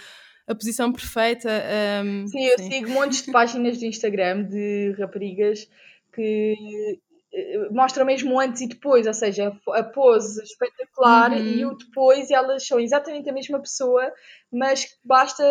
[0.47, 1.51] a posição perfeita.
[2.05, 2.71] Um, sim, eu sim.
[2.71, 5.69] sigo montes de páginas de Instagram de raparigas
[6.13, 7.01] que
[7.33, 11.39] eh, mostram mesmo antes e depois, ou seja, a pose espetacular uhum.
[11.39, 14.13] e o depois, elas são exatamente a mesma pessoa,
[14.53, 15.45] mas basta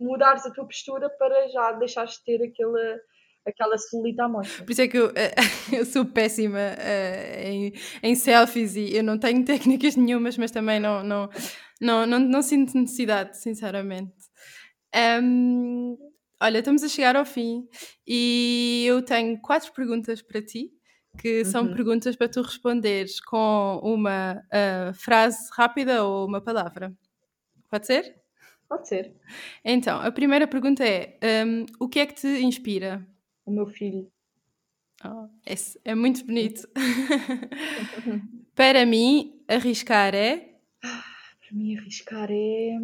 [0.00, 3.00] mudares a tua postura para já deixares de ter aquela
[3.46, 4.64] aquela celulite à mostra.
[4.64, 5.12] Por isso é que eu,
[5.72, 10.78] eu sou péssima uh, em, em selfies e eu não tenho técnicas nenhumas, mas também
[10.78, 11.28] não, não,
[11.80, 14.12] não, não, não sinto necessidade, sinceramente.
[15.22, 15.96] Um,
[16.40, 17.68] olha, estamos a chegar ao fim
[18.06, 20.72] e eu tenho quatro perguntas para ti,
[21.18, 21.74] que são uhum.
[21.74, 26.92] perguntas para tu responderes com uma uh, frase rápida ou uma palavra.
[27.68, 28.16] Pode ser?
[28.68, 29.12] Pode ser.
[29.64, 33.04] Então, a primeira pergunta é: um, o que é que te inspira?
[33.44, 34.10] O meu filho.
[35.04, 36.68] Oh, esse é muito bonito.
[38.54, 40.54] para mim, arriscar é.
[40.80, 42.78] Para mim, arriscar é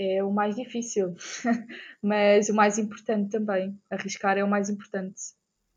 [0.00, 1.14] é o mais difícil,
[2.02, 3.78] mas o mais importante também.
[3.90, 5.20] Arriscar é o mais importante.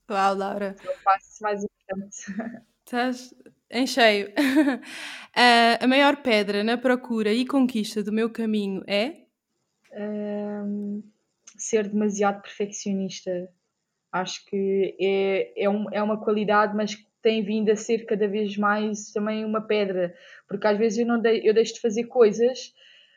[0.09, 0.75] Uau, Laura.
[0.81, 2.63] É o passo mais importante.
[2.85, 3.33] Estás
[3.69, 4.31] em cheio.
[5.79, 9.23] a maior pedra na procura e conquista do meu caminho é?
[9.91, 11.03] Um,
[11.57, 13.49] ser demasiado perfeccionista.
[14.09, 18.55] Acho que é, é, um, é uma qualidade, mas tem vindo a ser cada vez
[18.57, 20.15] mais também uma pedra,
[20.47, 22.73] porque às vezes eu, não de, eu deixo de fazer coisas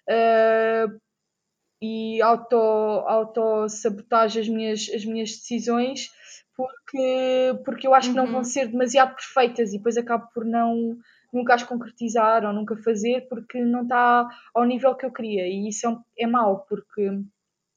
[0.09, 1.01] uh,
[1.81, 6.11] e auto-sabotage auto as minhas, as minhas decisões
[6.57, 8.45] porque, porque eu acho que não vão uhum.
[8.45, 10.97] ser demasiado perfeitas e depois acabo por não
[11.33, 15.47] nunca as concretizar ou nunca fazer porque não está ao nível que eu queria.
[15.47, 17.11] E isso é, é mau porque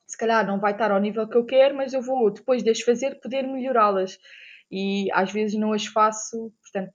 [0.08, 2.70] se calhar não vai estar ao nível que eu quero mas eu vou depois de
[2.70, 4.18] as fazer poder melhorá-las.
[4.72, 6.94] E às vezes não as faço portanto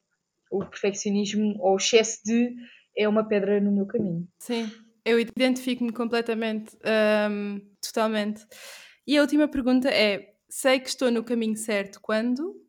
[0.51, 2.55] o perfeccionismo ou o excesso de
[2.97, 4.27] é uma pedra no meu caminho.
[4.39, 4.71] Sim
[5.05, 6.77] eu identifico-me completamente,
[7.31, 8.47] um, totalmente.
[9.07, 12.61] E a última pergunta é: sei que estou no caminho certo quando?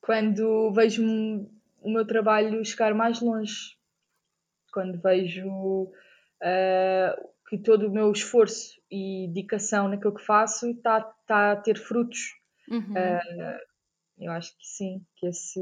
[0.00, 1.02] Quando vejo
[1.82, 3.76] o meu trabalho chegar mais longe.
[4.72, 11.52] Quando vejo uh, que todo o meu esforço e dedicação naquilo que faço está tá
[11.52, 12.34] a ter frutos.
[12.68, 12.92] Uhum.
[12.92, 13.58] Uh,
[14.18, 15.60] eu acho que sim, que esse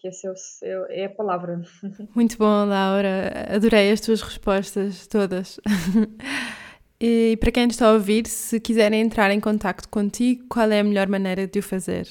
[0.00, 0.32] que essa
[0.62, 1.60] é, é, a palavra.
[2.14, 3.46] Muito bom, Laura.
[3.54, 5.60] Adorei as tuas respostas todas.
[7.02, 10.84] E para quem está a ouvir, se quiserem entrar em contato contigo, qual é a
[10.84, 12.06] melhor maneira de o fazer?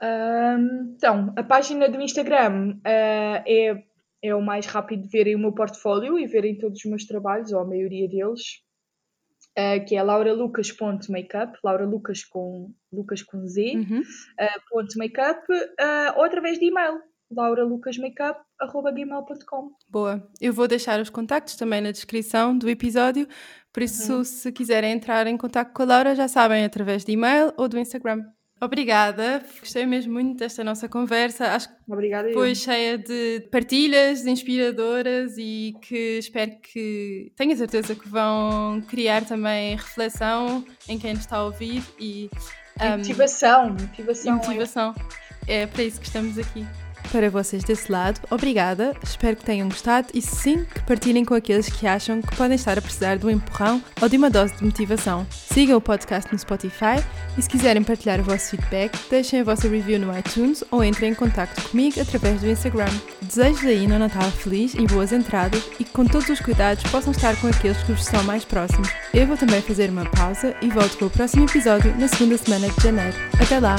[0.00, 3.82] Um, então, a página do Instagram uh, é,
[4.22, 7.52] é o mais rápido de verem o meu portfólio e verem todos os meus trabalhos,
[7.52, 8.62] ou a maioria deles,
[9.58, 14.00] uh, que é lauralucas.makeup, Laura Lucas com, Lucas com Z, uhum.
[14.00, 15.40] uh, ponto makeup,
[16.16, 17.00] ou através de e-mail,
[17.30, 20.28] lauralucasmakeup.gmail.com Boa.
[20.40, 23.26] Eu vou deixar os contactos também na descrição do episódio,
[23.72, 24.24] por isso, uhum.
[24.24, 27.78] se quiserem entrar em contato com a Laura, já sabem, através de e-mail ou do
[27.78, 28.22] Instagram.
[28.58, 31.48] Obrigada, gostei mesmo muito desta nossa conversa.
[31.48, 38.08] Acho que Obrigada foi cheia de partilhas inspiradoras e que espero que tenha certeza que
[38.08, 42.30] vão criar também reflexão em quem nos está a ouvir e
[42.80, 44.32] um, motivação, motivação.
[44.32, 44.94] E motivação.
[45.46, 46.66] É para isso que estamos aqui
[47.08, 48.20] para vocês desse lado.
[48.30, 52.56] Obrigada, espero que tenham gostado e sim que partilhem com aqueles que acham que podem
[52.56, 55.26] estar a precisar de um empurrão ou de uma dose de motivação.
[55.30, 57.02] Sigam o podcast no Spotify
[57.36, 61.12] e se quiserem partilhar o vosso feedback, deixem a vossa review no iTunes ou entrem
[61.12, 62.90] em contato comigo através do Instagram.
[63.22, 67.12] Desejo aí um Natal feliz e boas entradas e que com todos os cuidados possam
[67.12, 68.88] estar com aqueles que vos estão mais próximos.
[69.14, 72.68] Eu vou também fazer uma pausa e volto com o próximo episódio na segunda semana
[72.68, 73.16] de janeiro.
[73.40, 73.76] Até lá!